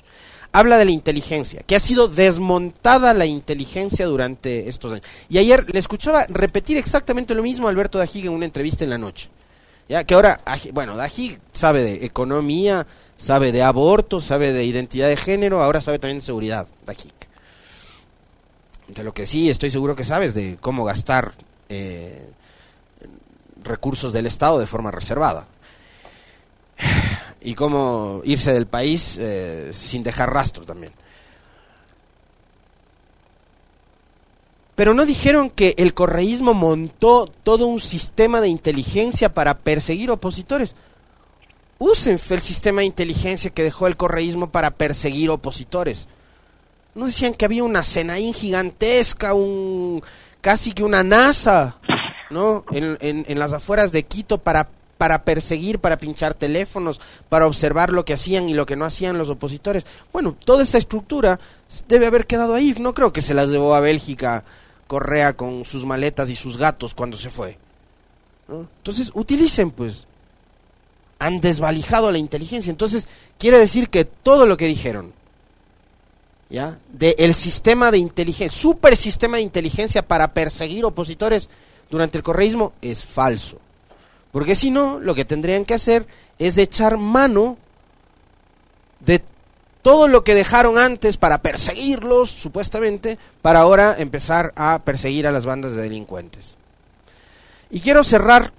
Habla 0.51 0.77
de 0.77 0.86
la 0.86 0.91
inteligencia, 0.91 1.62
que 1.63 1.75
ha 1.75 1.80
sido 1.80 2.08
desmontada 2.08 3.13
la 3.13 3.25
inteligencia 3.25 4.06
durante 4.06 4.69
estos 4.69 4.93
años. 4.93 5.06
Y 5.30 5.38
ayer 5.38 5.65
le 5.71 5.80
escuchaba 5.80 6.25
repetir 6.30 6.77
exactamente 6.77 7.36
lo 7.36 7.43
mismo 7.43 7.67
a 7.67 7.69
Alberto 7.69 7.97
Dajig 7.97 8.25
en 8.25 8.32
una 8.32 8.45
entrevista 8.45 8.84
en 8.84 8.89
la 8.89 8.97
noche. 8.97 9.30
Ya 9.89 10.03
que 10.03 10.13
ahora, 10.13 10.41
bueno, 10.73 10.95
Dají 10.95 11.38
sabe 11.53 11.82
de 11.82 12.06
economía, 12.06 12.88
sabe 13.15 13.51
de 13.51 13.63
aborto, 13.63 14.19
sabe 14.19 14.51
de 14.51 14.65
identidad 14.65 15.08
de 15.08 15.15
género, 15.15 15.62
ahora 15.62 15.82
sabe 15.82 15.99
también 15.99 16.19
de 16.19 16.25
seguridad, 16.25 16.67
Dají. 16.86 17.12
De 18.88 19.03
lo 19.03 19.13
que 19.13 19.25
sí 19.25 19.49
estoy 19.49 19.69
seguro 19.69 19.95
que 19.95 20.03
sabes 20.03 20.34
de 20.34 20.58
cómo 20.62 20.86
gastar 20.86 21.34
eh, 21.69 22.30
recursos 23.67 24.13
del 24.13 24.25
Estado 24.25 24.60
de 24.60 24.65
forma 24.65 24.91
reservada. 24.91 25.47
Y 27.41 27.53
cómo 27.53 28.21
irse 28.25 28.51
del 28.51 28.67
país 28.67 29.17
eh, 29.19 29.69
sin 29.71 30.03
dejar 30.03 30.34
rastro 30.34 30.65
también. 30.65 30.93
Pero 34.77 34.93
no 34.93 35.06
dijeron 35.06 35.49
que 35.49 35.73
el 35.80 35.95
correísmo 35.95 36.53
montó 36.53 37.27
todo 37.43 37.65
un 37.65 37.80
sistema 37.80 38.41
de 38.41 38.47
inteligencia 38.47 39.34
para 39.34 39.58
perseguir 39.58 40.12
opositores. 40.12 40.75
Usen 41.80 42.19
el 42.30 42.41
sistema 42.41 42.82
de 42.82 42.88
inteligencia 42.88 43.49
que 43.49 43.63
dejó 43.63 43.88
el 43.88 43.97
correísmo 43.97 44.51
para 44.51 44.71
perseguir 44.71 45.32
opositores. 45.32 46.08
No 46.93 47.06
decían 47.06 47.34
que 47.34 47.45
había 47.45 47.63
una 47.63 47.84
Senaín 47.84 48.36
gigantesca, 48.36 49.34
un 49.34 50.03
casi 50.41 50.73
que 50.73 50.84
una 50.84 51.03
NASA, 51.03 51.77
¿no? 52.29 52.65
En, 52.71 52.97
en 53.01 53.39
las 53.39 53.53
afueras 53.53 53.91
de 53.91 54.03
Quito 54.03 54.37
para 54.37 54.69
para 54.97 55.23
perseguir, 55.23 55.79
para 55.79 55.97
pinchar 55.97 56.33
teléfonos, 56.33 56.99
para 57.29 57.47
observar 57.47 57.91
lo 57.91 58.03
que 58.05 58.13
hacían 58.13 58.49
y 58.49 58.53
lo 58.53 58.65
que 58.65 58.75
no 58.75 58.85
hacían 58.85 59.17
los 59.17 59.29
opositores. 59.29 59.85
Bueno, 60.11 60.35
toda 60.43 60.63
esta 60.63 60.77
estructura 60.77 61.39
debe 61.87 62.07
haber 62.07 62.25
quedado 62.25 62.55
ahí. 62.55 62.75
No 62.79 62.93
creo 62.93 63.13
que 63.13 63.21
se 63.21 63.33
las 63.33 63.49
llevó 63.49 63.75
a 63.75 63.79
Bélgica 63.79 64.43
Correa 64.87 65.35
con 65.35 65.65
sus 65.65 65.85
maletas 65.85 66.29
y 66.29 66.35
sus 66.35 66.57
gatos 66.57 66.93
cuando 66.93 67.17
se 67.17 67.29
fue. 67.29 67.57
Entonces, 68.49 69.11
utilicen 69.13 69.71
pues. 69.71 70.07
Han 71.19 71.41
desvalijado 71.41 72.11
la 72.11 72.19
inteligencia. 72.19 72.69
Entonces, 72.69 73.07
quiere 73.39 73.57
decir 73.57 73.89
que 73.89 74.05
todo 74.05 74.45
lo 74.45 74.55
que 74.55 74.67
dijeron, 74.67 75.13
¿ya? 76.47 76.79
De 76.91 77.15
el 77.17 77.33
sistema 77.33 77.89
de 77.89 77.97
inteligencia, 77.97 78.55
super 78.55 78.95
sistema 78.95 79.37
de 79.37 79.43
inteligencia 79.43 80.07
para 80.07 80.33
perseguir 80.33 80.85
opositores 80.85 81.49
durante 81.89 82.17
el 82.17 82.23
correísmo 82.23 82.73
es 82.82 83.06
falso. 83.06 83.58
Porque 84.32 84.56
si 84.56 84.71
no, 84.71 85.00
lo 85.00 85.15
que 85.15 85.26
tendrían 85.26 85.65
que 85.65 85.73
hacer 85.73 86.06
es 86.38 86.58
echar 86.58 86.97
mano 86.97 87.58
de 89.00 89.23
todo 89.82 90.08
lo 90.08 90.23
que 90.23 90.36
dejaron 90.36 90.78
antes 90.78 91.17
para 91.17 91.41
perseguirlos, 91.41 92.30
supuestamente, 92.30 93.17
para 93.41 93.60
ahora 93.60 93.95
empezar 93.97 94.52
a 94.56 94.80
perseguir 94.84 95.28
a 95.28 95.32
las 95.32 95.45
bandas 95.45 95.73
de 95.73 95.82
delincuentes. 95.82 96.58
Y 97.69 97.80
quiero 97.80 98.04
cerrar 98.04 98.52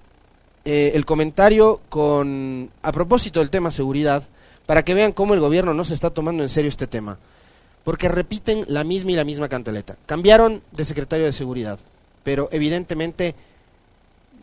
eh, 0.64 0.93
el 0.95 1.05
comentario 1.05 1.81
con, 1.88 2.71
a 2.83 2.93
propósito 2.93 3.41
del 3.41 3.51
tema 3.51 3.71
seguridad, 3.71 4.25
para 4.67 4.85
que 4.85 4.95
vean 4.95 5.12
cómo 5.12 5.35
el 5.35 5.41
gobierno 5.41 5.73
no 5.75 5.85
se 5.85 5.95
está 5.95 6.11
tomando 6.11 6.43
en 6.43 6.49
serio 6.49 6.69
este 6.69 6.87
tema. 6.87 7.19
Porque 7.85 8.09
repiten 8.09 8.64
la 8.69 8.85
misma 8.85 9.12
y 9.12 9.17
la 9.17 9.25
misma 9.25 9.49
cantaleta. 9.49 9.97
Cambiaron 10.05 10.62
de 10.73 10.85
secretario 10.85 11.25
de 11.25 11.33
seguridad, 11.33 11.79
pero 12.29 12.51
evidentemente 12.53 13.35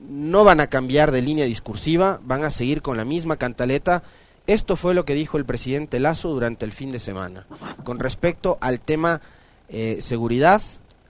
no 0.09 0.43
van 0.43 0.59
a 0.59 0.71
cambiar 0.71 1.11
de 1.11 1.21
línea 1.21 1.45
discursiva, 1.45 2.19
van 2.23 2.43
a 2.43 2.49
seguir 2.49 2.81
con 2.81 2.97
la 2.97 3.05
misma 3.05 3.37
cantaleta 3.37 4.01
esto 4.47 4.75
fue 4.75 4.95
lo 4.95 5.05
que 5.05 5.13
dijo 5.13 5.37
el 5.37 5.45
presidente 5.45 5.99
Lazo 5.99 6.29
durante 6.29 6.65
el 6.65 6.71
fin 6.71 6.91
de 6.91 6.97
semana 6.97 7.45
con 7.83 7.99
respecto 7.99 8.57
al 8.59 8.79
tema 8.79 9.21
eh, 9.69 9.99
seguridad, 10.01 10.63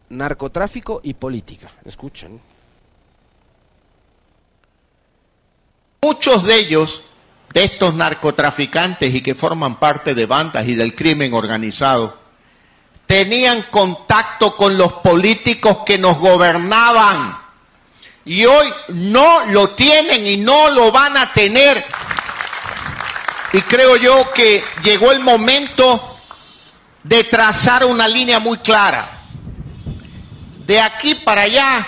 narcotráfico 0.10 1.00
y 1.02 1.14
política. 1.14 1.72
Escuchen. 1.86 2.42
Muchos 6.02 6.44
de 6.44 6.56
ellos, 6.58 7.14
de 7.54 7.64
estos 7.64 7.96
narcotraficantes 7.96 9.16
y 9.16 9.22
que 9.22 9.34
forman 9.34 9.80
parte 9.80 10.14
de 10.14 10.26
bandas 10.26 10.68
y 10.68 10.76
del 10.76 10.94
crimen 10.94 11.34
organizado, 11.34 12.25
tenían 13.06 13.64
contacto 13.72 14.56
con 14.56 14.78
los 14.78 14.94
políticos 14.94 15.80
que 15.86 15.98
nos 15.98 16.18
gobernaban 16.18 17.38
y 18.26 18.46
hoy 18.46 18.74
no 18.90 19.46
lo 19.46 19.70
tienen 19.72 20.26
y 20.26 20.38
no 20.38 20.70
lo 20.72 20.92
van 20.92 21.16
a 21.18 21.32
tener 21.32 21.86
y 23.56 23.62
creo 23.62 23.96
yo 23.96 24.32
que 24.34 24.62
llegó 24.84 25.14
el 25.14 25.22
momento 25.22 26.20
de 27.04 27.24
trazar 27.24 27.86
una 27.86 28.06
línea 28.06 28.40
muy 28.40 28.58
clara. 28.58 29.22
De 30.66 30.82
aquí 30.82 31.16
para 31.16 31.44
allá 31.44 31.88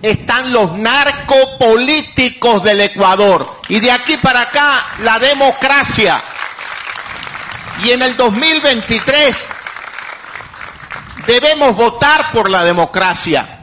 están 0.00 0.52
los 0.54 0.72
narcopolíticos 0.72 2.62
del 2.62 2.80
Ecuador. 2.80 3.60
Y 3.68 3.80
de 3.80 3.92
aquí 3.92 4.16
para 4.16 4.40
acá 4.40 4.86
la 5.00 5.18
democracia. 5.18 6.22
Y 7.84 7.90
en 7.90 8.00
el 8.00 8.16
2023 8.16 9.48
debemos 11.26 11.76
votar 11.76 12.32
por 12.32 12.50
la 12.50 12.64
democracia 12.64 13.60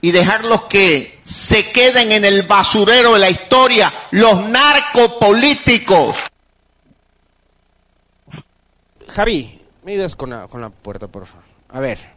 y 0.00 0.10
dejarlos 0.10 0.62
que 0.62 1.20
se 1.24 1.72
queden 1.72 2.12
en 2.12 2.24
el 2.24 2.42
basurero 2.42 3.14
de 3.14 3.18
la 3.18 3.30
historia 3.30 3.92
los 4.12 4.48
narcopolíticos. 4.48 6.16
Javi, 9.08 9.60
me 9.82 9.92
ayudas 9.92 10.14
con 10.14 10.30
la, 10.30 10.46
con 10.46 10.60
la 10.60 10.70
puerta, 10.70 11.08
por 11.08 11.26
favor. 11.26 11.44
A 11.70 11.80
ver. 11.80 12.16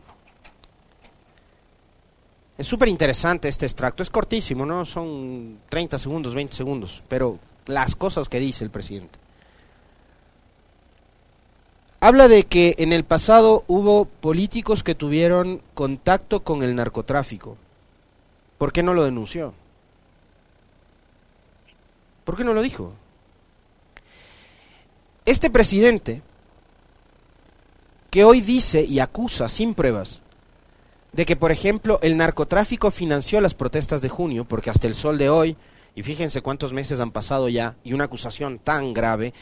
Es 2.57 2.67
súper 2.67 2.89
interesante 2.89 3.47
este 3.47 3.65
extracto. 3.65 4.03
Es 4.03 4.09
cortísimo, 4.09 4.65
¿no? 4.65 4.85
Son 4.85 5.59
30 5.69 5.97
segundos, 5.97 6.33
20 6.35 6.53
segundos. 6.53 7.01
Pero 7.07 7.39
las 7.67 7.95
cosas 7.95 8.27
que 8.27 8.39
dice 8.39 8.65
el 8.65 8.69
presidente. 8.69 9.17
Habla 12.01 12.27
de 12.27 12.45
que 12.45 12.75
en 12.77 12.93
el 12.93 13.03
pasado 13.03 13.63
hubo 13.67 14.05
políticos 14.05 14.83
que 14.83 14.95
tuvieron 14.95 15.61
contacto 15.73 16.41
con 16.43 16.63
el 16.63 16.75
narcotráfico 16.75 17.57
¿Por 18.59 18.73
qué 18.73 18.83
no 18.83 18.93
lo 18.93 19.05
denunció? 19.05 19.53
¿Por 22.25 22.35
qué 22.35 22.43
no 22.43 22.53
lo 22.53 22.61
dijo? 22.61 22.93
Este 25.25 25.49
presidente, 25.49 26.21
que 28.11 28.25
hoy 28.25 28.41
dice 28.41 28.83
y 28.83 28.99
acusa 28.99 29.47
sin 29.47 29.73
pruebas 29.73 30.21
de 31.13 31.25
que, 31.25 31.37
por 31.37 31.51
ejemplo, 31.51 31.99
el 32.03 32.17
narcotráfico 32.17 32.91
financió 32.91 33.39
las 33.39 33.55
protestas 33.55 34.01
de 34.01 34.09
junio, 34.09 34.43
porque 34.43 34.69
hasta 34.69 34.87
el 34.87 34.93
sol 34.93 35.17
de 35.17 35.29
hoy, 35.29 35.55
y 35.95 36.03
fíjense 36.03 36.41
cuántos 36.41 36.73
meses 36.73 36.99
han 36.99 37.11
pasado 37.11 37.47
ya, 37.47 37.77
y 37.83 37.93
una 37.93 38.03
acusación 38.03 38.59
tan 38.59 38.93
grave, 38.93 39.33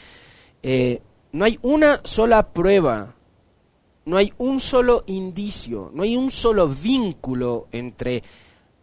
eh, 0.62 1.02
no 1.32 1.44
hay 1.44 1.58
una 1.62 2.00
sola 2.04 2.52
prueba, 2.52 3.14
no 4.04 4.16
hay 4.16 4.32
un 4.38 4.60
solo 4.60 5.04
indicio, 5.06 5.90
no 5.94 6.02
hay 6.02 6.16
un 6.16 6.30
solo 6.30 6.68
vínculo 6.68 7.68
entre 7.72 8.22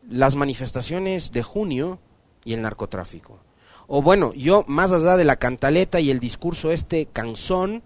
las 0.10 0.36
manifestaciones 0.36 1.32
de 1.32 1.44
junio 1.44 2.00
y 2.44 2.54
el 2.54 2.62
narcotráfico. 2.62 3.40
O 3.88 4.02
bueno, 4.02 4.34
yo 4.34 4.64
más 4.68 4.92
allá 4.92 5.18
de 5.18 5.26
la 5.26 5.36
cantaleta 5.36 6.00
y 6.00 6.12
el 6.12 6.20
discurso 6.20 6.72
este 6.72 7.08
canzón, 7.08 7.84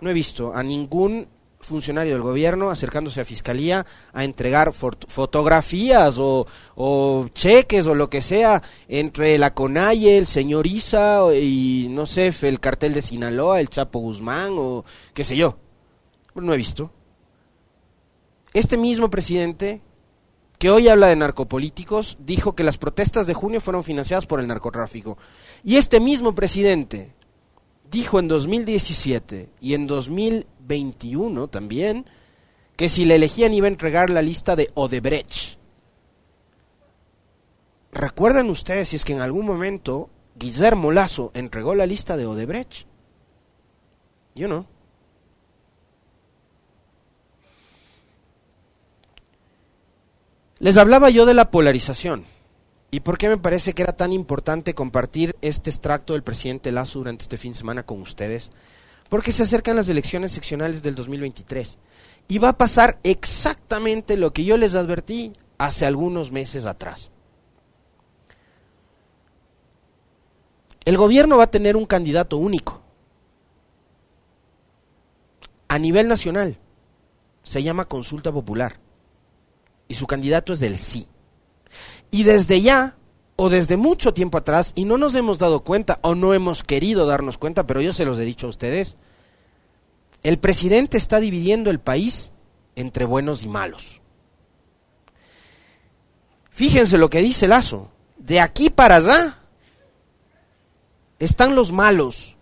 no 0.00 0.10
he 0.10 0.14
visto 0.14 0.54
a 0.54 0.62
ningún 0.62 1.28
funcionario 1.66 2.14
del 2.14 2.22
gobierno 2.22 2.70
acercándose 2.70 3.20
a 3.20 3.24
fiscalía 3.24 3.84
a 4.12 4.24
entregar 4.24 4.72
fotografías 4.72 6.16
o, 6.18 6.46
cheques 7.34 7.86
o 7.86 7.94
lo 7.94 8.08
que 8.08 8.22
sea 8.22 8.62
entre 8.88 9.36
la 9.38 9.52
Conalle, 9.52 10.18
el 10.18 10.26
señor 10.26 10.66
Isa 10.66 11.22
y 11.34 11.88
no 11.90 12.06
sé, 12.06 12.32
el 12.42 12.60
cartel 12.60 12.94
de 12.94 13.02
Sinaloa, 13.02 13.60
el 13.60 13.68
Chapo 13.68 13.98
Guzmán 13.98 14.54
o 14.56 14.84
qué 15.12 15.24
sé 15.24 15.36
yo. 15.36 15.58
No 16.34 16.52
he 16.54 16.56
visto. 16.56 16.90
Este 18.52 18.76
mismo 18.76 19.10
presidente 19.10 19.82
que 20.58 20.70
hoy 20.70 20.88
habla 20.88 21.08
de 21.08 21.16
narcopolíticos, 21.16 22.16
dijo 22.20 22.54
que 22.54 22.64
las 22.64 22.78
protestas 22.78 23.26
de 23.26 23.34
junio 23.34 23.60
fueron 23.60 23.84
financiadas 23.84 24.26
por 24.26 24.40
el 24.40 24.46
narcotráfico. 24.46 25.18
Y 25.62 25.76
este 25.76 26.00
mismo 26.00 26.34
presidente 26.34 27.14
dijo 27.90 28.18
en 28.18 28.28
2017 28.28 29.50
y 29.60 29.74
en 29.74 29.86
2021 30.66 31.48
también 31.48 32.06
que 32.76 32.88
si 32.88 33.04
le 33.04 33.16
elegían 33.16 33.54
iba 33.54 33.66
a 33.66 33.70
entregar 33.70 34.10
la 34.10 34.22
lista 34.22 34.54
de 34.54 34.70
Odebrecht. 34.74 35.58
¿Recuerdan 37.92 38.50
ustedes 38.50 38.88
si 38.88 38.96
es 38.96 39.04
que 39.04 39.14
en 39.14 39.20
algún 39.20 39.46
momento 39.46 40.10
Guillermo 40.34 40.92
Lazo 40.92 41.30
entregó 41.34 41.74
la 41.74 41.86
lista 41.86 42.16
de 42.18 42.26
Odebrecht? 42.26 42.86
Yo 44.34 44.48
no. 44.48 44.66
Les 50.58 50.76
hablaba 50.76 51.08
yo 51.08 51.24
de 51.24 51.34
la 51.34 51.50
polarización. 51.50 52.24
¿Y 52.90 53.00
por 53.00 53.18
qué 53.18 53.28
me 53.28 53.38
parece 53.38 53.72
que 53.72 53.82
era 53.82 53.96
tan 53.96 54.12
importante 54.12 54.74
compartir 54.74 55.36
este 55.40 55.70
extracto 55.70 56.12
del 56.12 56.22
presidente 56.22 56.72
Lazo 56.72 57.00
durante 57.00 57.22
este 57.22 57.36
fin 57.36 57.52
de 57.52 57.58
semana 57.58 57.82
con 57.84 58.00
ustedes? 58.00 58.52
Porque 59.08 59.32
se 59.32 59.44
acercan 59.44 59.76
las 59.76 59.88
elecciones 59.88 60.32
seccionales 60.32 60.82
del 60.82 60.94
2023. 60.94 61.78
Y 62.28 62.38
va 62.38 62.50
a 62.50 62.58
pasar 62.58 62.98
exactamente 63.02 64.16
lo 64.16 64.32
que 64.32 64.44
yo 64.44 64.56
les 64.56 64.74
advertí 64.74 65.32
hace 65.58 65.86
algunos 65.86 66.32
meses 66.32 66.64
atrás. 66.64 67.10
El 70.84 70.96
gobierno 70.96 71.38
va 71.38 71.44
a 71.44 71.50
tener 71.50 71.76
un 71.76 71.86
candidato 71.86 72.36
único. 72.36 72.82
A 75.68 75.78
nivel 75.78 76.08
nacional. 76.08 76.58
Se 77.42 77.62
llama 77.62 77.84
consulta 77.84 78.32
popular 78.32 78.80
y 79.88 79.94
su 79.94 80.06
candidato 80.06 80.52
es 80.52 80.60
del 80.60 80.78
sí. 80.78 81.08
Y 82.10 82.22
desde 82.22 82.60
ya, 82.60 82.96
o 83.36 83.50
desde 83.50 83.76
mucho 83.76 84.14
tiempo 84.14 84.38
atrás, 84.38 84.72
y 84.74 84.86
no 84.86 84.96
nos 84.96 85.14
hemos 85.14 85.38
dado 85.38 85.60
cuenta, 85.60 85.98
o 86.02 86.14
no 86.14 86.32
hemos 86.32 86.64
querido 86.64 87.06
darnos 87.06 87.36
cuenta, 87.38 87.66
pero 87.66 87.82
yo 87.82 87.92
se 87.92 88.06
los 88.06 88.18
he 88.18 88.24
dicho 88.24 88.46
a 88.46 88.50
ustedes, 88.50 88.96
el 90.22 90.38
presidente 90.38 90.96
está 90.96 91.20
dividiendo 91.20 91.70
el 91.70 91.78
país 91.78 92.32
entre 92.74 93.04
buenos 93.04 93.42
y 93.42 93.48
malos. 93.48 94.00
Fíjense 96.50 96.96
lo 96.96 97.10
que 97.10 97.20
dice 97.20 97.46
Lazo. 97.46 97.90
De 98.16 98.40
aquí 98.40 98.70
para 98.70 98.96
allá 98.96 99.38
están 101.18 101.54
los 101.54 101.70
malos, 101.70 102.36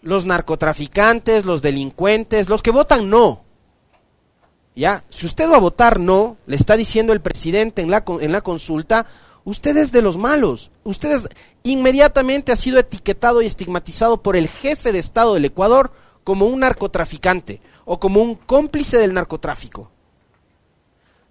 los 0.00 0.24
narcotraficantes, 0.24 1.44
los 1.44 1.60
delincuentes, 1.60 2.48
los 2.48 2.62
que 2.62 2.70
votan 2.70 3.10
no. 3.10 3.44
¿Ya? 4.74 5.04
Si 5.10 5.26
usted 5.26 5.50
va 5.50 5.56
a 5.56 5.60
votar 5.60 6.00
no, 6.00 6.38
le 6.46 6.56
está 6.56 6.78
diciendo 6.78 7.12
el 7.12 7.20
presidente 7.20 7.82
en 7.82 7.90
la, 7.90 8.02
en 8.20 8.32
la 8.32 8.40
consulta, 8.40 9.06
usted 9.44 9.76
es 9.76 9.92
de 9.92 10.02
los 10.02 10.16
malos. 10.16 10.70
Usted 10.84 11.20
inmediatamente 11.62 12.52
ha 12.52 12.56
sido 12.56 12.78
etiquetado 12.78 13.42
y 13.42 13.46
estigmatizado 13.46 14.22
por 14.22 14.36
el 14.36 14.48
jefe 14.48 14.92
de 14.92 14.98
Estado 14.98 15.34
del 15.34 15.44
Ecuador 15.44 15.92
como 16.24 16.46
un 16.46 16.60
narcotraficante 16.60 17.60
o 17.84 17.98
como 17.98 18.22
un 18.22 18.34
cómplice 18.34 18.98
del 18.98 19.14
narcotráfico. 19.14 19.90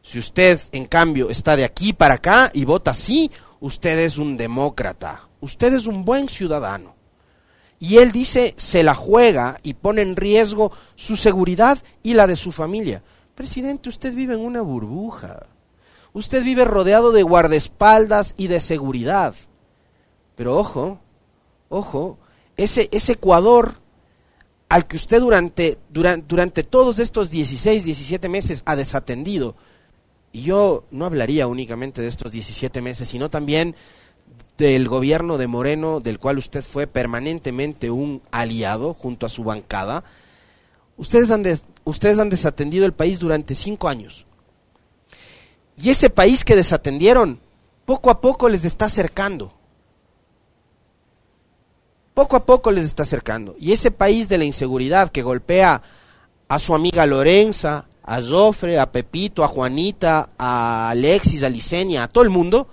Si 0.04 0.20
usted, 0.20 0.60
en 0.72 0.86
cambio, 0.86 1.30
está 1.30 1.56
de 1.56 1.64
aquí 1.64 1.94
para 1.94 2.16
acá 2.16 2.52
y 2.54 2.66
vota 2.66 2.94
sí, 2.94 3.32
usted 3.60 4.00
es 4.00 4.18
un 4.18 4.36
demócrata, 4.36 5.30
usted 5.40 5.74
es 5.74 5.86
un 5.86 6.04
buen 6.04 6.28
ciudadano. 6.28 6.96
Y 7.80 7.98
él 7.98 8.12
dice, 8.12 8.54
se 8.58 8.84
la 8.84 8.94
juega 8.94 9.58
y 9.64 9.74
pone 9.74 10.02
en 10.02 10.16
riesgo 10.16 10.72
su 10.96 11.16
seguridad 11.16 11.80
y 12.04 12.14
la 12.14 12.28
de 12.28 12.36
su 12.36 12.52
familia. 12.52 13.02
Presidente, 13.34 13.90
usted 13.90 14.14
vive 14.14 14.36
en 14.36 14.42
una 14.42 14.62
burbuja. 14.62 15.48
Usted 16.14 16.44
vive 16.44 16.66
rodeado 16.66 17.12
de 17.12 17.24
guardaespaldas 17.24 18.34
y 18.38 18.48
de 18.48 18.60
seguridad. 18.60 19.34
Pero 20.36 20.58
ojo, 20.58 21.00
ojo, 21.70 22.18
ese, 22.58 22.90
Ecuador 22.92 23.76
al 24.70 24.88
que 24.88 24.96
usted 24.96 25.20
durante, 25.20 25.78
durante, 25.90 26.26
durante 26.28 26.64
todos 26.64 27.00
estos 27.00 27.30
16, 27.30 27.84
17 27.84 28.30
meses 28.30 28.62
ha 28.66 28.76
desatendido, 28.76 29.56
y 30.32 30.44
yo 30.44 30.86
no 30.92 31.06
hablaría 31.06 31.48
únicamente 31.48 32.02
de 32.02 32.08
estos 32.08 32.32
17 32.32 32.82
meses, 32.82 33.10
sino 33.10 33.30
también 33.30 33.76
del 34.58 34.88
gobierno 34.88 35.38
de 35.38 35.48
Moreno, 35.48 36.00
del 36.00 36.20
cual 36.20 36.38
usted 36.38 36.64
fue 36.64 36.88
permanentemente 36.88 37.92
un 37.92 38.22
aliado 38.32 38.94
junto 38.94 39.26
a 39.26 39.30
su 39.30 39.44
bancada, 39.44 40.04
ustedes 40.98 41.32
han, 41.32 41.44
ustedes 41.84 42.20
han 42.20 42.30
desatendido 42.30 42.86
el 42.86 42.94
país 42.94 43.20
durante 43.20 43.56
cinco 43.56 43.90
años. 43.90 44.26
Y 45.82 45.90
ese 45.90 46.10
país 46.10 46.46
que 46.46 46.56
desatendieron, 46.56 47.40
poco 47.86 48.10
a 48.10 48.22
poco 48.22 48.48
les 48.50 48.66
está 48.66 48.86
acercando. 48.86 49.54
Poco 52.14 52.36
a 52.36 52.46
poco 52.46 52.72
les 52.72 52.86
está 52.86 53.04
acercando. 53.04 53.56
Y 53.60 53.72
ese 53.72 53.90
país 53.90 54.30
de 54.30 54.38
la 54.38 54.44
inseguridad 54.44 55.12
que 55.12 55.24
golpea 55.24 55.82
a 56.48 56.60
su 56.60 56.76
amiga 56.76 57.06
Lorenza, 57.06 57.88
a 58.04 58.22
Jofre, 58.22 58.78
a 58.78 58.92
Pepito, 58.92 59.44
a 59.44 59.48
Juanita, 59.48 60.30
a 60.38 60.90
Alexis, 60.90 61.44
a 61.44 61.50
Licenia, 61.50 62.04
a 62.04 62.08
todo 62.08 62.24
el 62.24 62.30
mundo, 62.30 62.68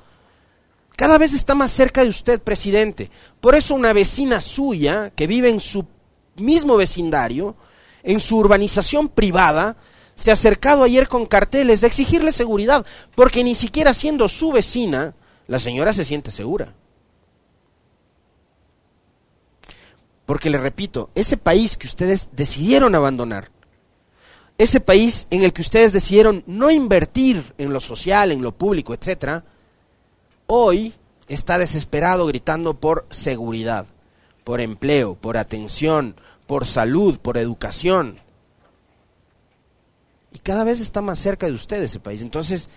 cada 0.97 1.17
vez 1.17 1.33
está 1.33 1.55
más 1.55 1.71
cerca 1.71 2.03
de 2.03 2.11
usted, 2.11 2.43
presidente. 2.43 3.11
Por 3.41 3.55
eso 3.55 3.75
una 3.75 3.93
vecina 3.93 4.41
suya, 4.41 5.11
que 5.15 5.29
vive 5.29 5.49
en 5.49 5.61
su 5.61 5.87
mismo 6.37 6.77
vecindario, 6.77 7.55
en 8.03 8.21
su 8.21 8.37
urbanización 8.37 9.09
privada, 9.09 9.77
se 10.19 10.31
ha 10.31 10.35
acercado 10.35 10.83
ayer 10.83 11.07
con 11.07 11.27
carteles 11.27 11.81
de 11.81 11.87
exigirle 11.87 12.33
seguridad, 12.33 12.85
porque 13.15 13.45
ni 13.45 13.55
siquiera 13.55 13.95
siendo 13.95 14.29
su 14.29 14.51
vecina, 14.51 15.15
la 15.47 15.61
señora 15.61 15.93
se 15.93 16.05
siente 16.05 16.33
segura. 16.33 16.75
Porque 20.27 20.51
le 20.51 20.59
repito, 20.59 21.11
ese 21.15 21.37
país 21.37 21.77
que 21.77 21.87
ustedes 21.87 22.31
decidieron 22.33 22.97
abandonar, 22.97 23.53
ese 24.59 24.81
país 24.81 25.29
en 25.31 25.45
el 25.45 25.53
que 25.53 25.63
ustedes 25.63 25.93
decidieron 25.93 26.43
no 26.49 26.73
invertir 26.73 27.55
en 27.57 27.73
lo 27.73 27.79
social, 27.79 28.33
en 28.33 28.43
lo 28.43 28.51
público, 28.51 28.95
etcétera, 28.95 29.45
hoy 30.49 30.95
está 31.29 31.59
desesperado 31.59 32.27
gritando 32.27 32.75
por 32.75 33.07
seguridad, 33.11 33.87
por 34.43 34.61
empleo, 34.61 35.15
por 35.15 35.37
atención, 35.37 36.17
por 36.49 36.67
salud, 36.67 37.21
por 37.21 37.39
educación. 37.39 38.19
Y 40.33 40.39
cada 40.41 40.65
vez 40.65 40.81
está 40.81 41.01
más 41.01 41.19
cerca 41.19 41.47
de 41.47 41.53
usted 41.53 41.83
ese 41.83 42.01
país. 42.01 42.23
Entonces, 42.23 42.69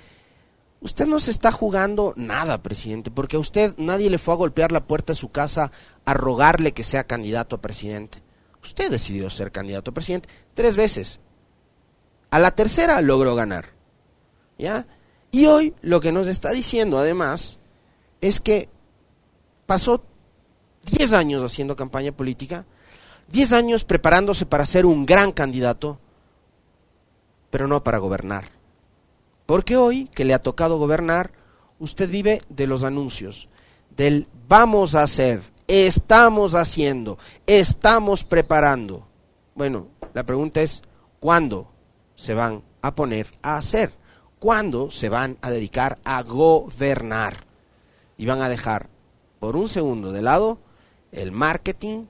usted 0.79 1.05
no 1.05 1.19
se 1.19 1.31
está 1.31 1.51
jugando 1.51 2.13
nada, 2.15 2.61
presidente, 2.63 3.11
porque 3.11 3.35
a 3.35 3.39
usted 3.39 3.73
nadie 3.77 4.09
le 4.09 4.17
fue 4.17 4.33
a 4.33 4.37
golpear 4.37 4.71
la 4.71 4.85
puerta 4.85 5.13
de 5.13 5.17
su 5.19 5.29
casa 5.29 5.71
a 6.05 6.13
rogarle 6.13 6.73
que 6.73 6.83
sea 6.83 7.05
candidato 7.05 7.55
a 7.55 7.61
presidente. 7.61 8.21
Usted 8.63 8.91
decidió 8.91 9.29
ser 9.29 9.51
candidato 9.51 9.91
a 9.91 9.93
presidente 9.93 10.29
tres 10.53 10.75
veces. 10.75 11.19
A 12.29 12.39
la 12.39 12.51
tercera 12.51 13.01
logró 13.01 13.35
ganar. 13.35 13.65
¿Ya? 14.57 14.87
Y 15.31 15.47
hoy 15.47 15.73
lo 15.81 16.01
que 16.01 16.11
nos 16.11 16.27
está 16.27 16.51
diciendo 16.51 16.97
además 16.97 17.57
es 18.21 18.39
que 18.39 18.69
pasó 19.65 20.03
10 20.85 21.13
años 21.13 21.43
haciendo 21.43 21.75
campaña 21.75 22.11
política 22.11 22.65
10 23.31 23.53
años 23.53 23.83
preparándose 23.85 24.45
para 24.45 24.65
ser 24.65 24.85
un 24.85 25.05
gran 25.05 25.31
candidato, 25.31 25.99
pero 27.51 27.67
no 27.67 27.83
para 27.83 27.99
gobernar. 27.99 28.45
Porque 29.45 29.77
hoy, 29.77 30.07
que 30.07 30.25
le 30.25 30.33
ha 30.33 30.41
tocado 30.41 30.79
gobernar, 30.79 31.31
usted 31.77 32.09
vive 32.09 32.41
de 32.49 32.65
los 32.65 32.83
anuncios, 32.83 33.49
del 33.95 34.27
vamos 34.47 34.95
a 34.95 35.03
hacer, 35.03 35.41
estamos 35.67 36.55
haciendo, 36.55 37.17
estamos 37.45 38.23
preparando. 38.23 39.05
Bueno, 39.53 39.87
la 40.13 40.25
pregunta 40.25 40.61
es, 40.61 40.81
¿cuándo 41.19 41.69
se 42.15 42.33
van 42.33 42.63
a 42.81 42.95
poner 42.95 43.27
a 43.41 43.57
hacer? 43.57 43.91
¿Cuándo 44.39 44.89
se 44.89 45.09
van 45.09 45.37
a 45.41 45.51
dedicar 45.51 45.99
a 46.03 46.23
gobernar? 46.23 47.45
Y 48.17 48.25
van 48.25 48.41
a 48.41 48.49
dejar 48.49 48.89
por 49.39 49.55
un 49.55 49.67
segundo 49.67 50.11
de 50.11 50.21
lado 50.21 50.59
el 51.11 51.31
marketing, 51.31 52.05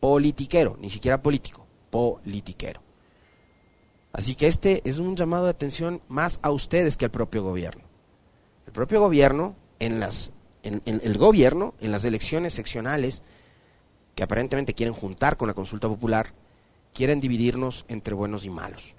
politiquero, 0.00 0.76
ni 0.80 0.90
siquiera 0.90 1.22
político, 1.22 1.66
politiquero. 1.90 2.80
Así 4.12 4.34
que 4.34 4.46
este 4.46 4.82
es 4.84 4.98
un 4.98 5.16
llamado 5.16 5.44
de 5.44 5.50
atención 5.50 6.02
más 6.08 6.38
a 6.42 6.50
ustedes 6.50 6.96
que 6.96 7.06
al 7.06 7.10
propio 7.10 7.42
gobierno. 7.42 7.82
El 8.66 8.72
propio 8.72 9.00
gobierno, 9.00 9.56
en, 9.78 10.00
las, 10.00 10.32
el 10.62 11.18
gobierno, 11.18 11.74
en 11.80 11.92
las 11.92 12.04
elecciones 12.04 12.52
seccionales, 12.52 13.22
que 14.14 14.22
aparentemente 14.22 14.74
quieren 14.74 14.94
juntar 14.94 15.36
con 15.36 15.48
la 15.48 15.54
consulta 15.54 15.88
popular, 15.88 16.34
quieren 16.92 17.20
dividirnos 17.20 17.84
entre 17.88 18.14
buenos 18.14 18.44
y 18.44 18.50
malos. 18.50 18.94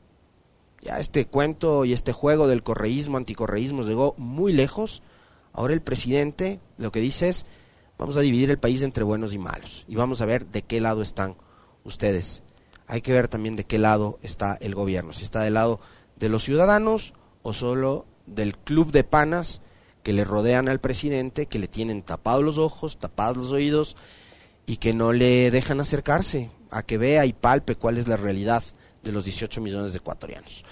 Ya 0.81 0.99
este 0.99 1.25
cuento 1.27 1.85
y 1.85 1.93
este 1.93 2.11
juego 2.11 2.47
del 2.47 2.63
correísmo, 2.63 3.17
anticorreísmo 3.17 3.83
llegó 3.83 4.15
muy 4.17 4.51
lejos. 4.51 5.01
Ahora 5.53 5.73
el 5.73 5.81
presidente 5.81 6.59
lo 6.77 6.91
que 6.91 6.99
dice 6.99 7.29
es, 7.29 7.45
vamos 7.97 8.17
a 8.17 8.21
dividir 8.21 8.49
el 8.49 8.59
país 8.59 8.81
entre 8.81 9.03
buenos 9.03 9.33
y 9.33 9.37
malos 9.37 9.85
y 9.87 9.95
vamos 9.95 10.19
a 10.19 10.25
ver 10.25 10.47
de 10.47 10.63
qué 10.63 10.81
lado 10.81 11.01
están 11.01 11.37
ustedes. 11.83 12.43
Hay 12.93 13.01
que 13.01 13.11
ver 13.11 13.27
también 13.27 13.55
de 13.55 13.63
qué 13.63 13.79
lado 13.79 14.19
está 14.21 14.55
el 14.61 14.75
gobierno, 14.75 15.13
si 15.13 15.23
está 15.23 15.41
del 15.41 15.55
lado 15.55 15.81
de 16.15 16.29
los 16.29 16.43
ciudadanos 16.43 17.15
o 17.41 17.51
solo 17.51 18.05
del 18.27 18.55
club 18.55 18.91
de 18.91 19.03
panas 19.03 19.61
que 20.03 20.13
le 20.13 20.23
rodean 20.23 20.69
al 20.69 20.79
presidente, 20.79 21.47
que 21.47 21.57
le 21.57 21.67
tienen 21.67 22.03
tapados 22.03 22.43
los 22.43 22.59
ojos, 22.59 22.99
tapados 22.99 23.35
los 23.35 23.49
oídos 23.49 23.95
y 24.67 24.77
que 24.77 24.93
no 24.93 25.11
le 25.11 25.49
dejan 25.49 25.79
acercarse 25.79 26.51
a 26.69 26.83
que 26.83 26.99
vea 26.99 27.25
y 27.25 27.33
palpe 27.33 27.73
cuál 27.73 27.97
es 27.97 28.07
la 28.07 28.15
realidad 28.15 28.63
de 29.01 29.11
los 29.11 29.25
18 29.25 29.59
millones 29.59 29.91
de 29.93 29.97
ecuatorianos. 29.97 30.63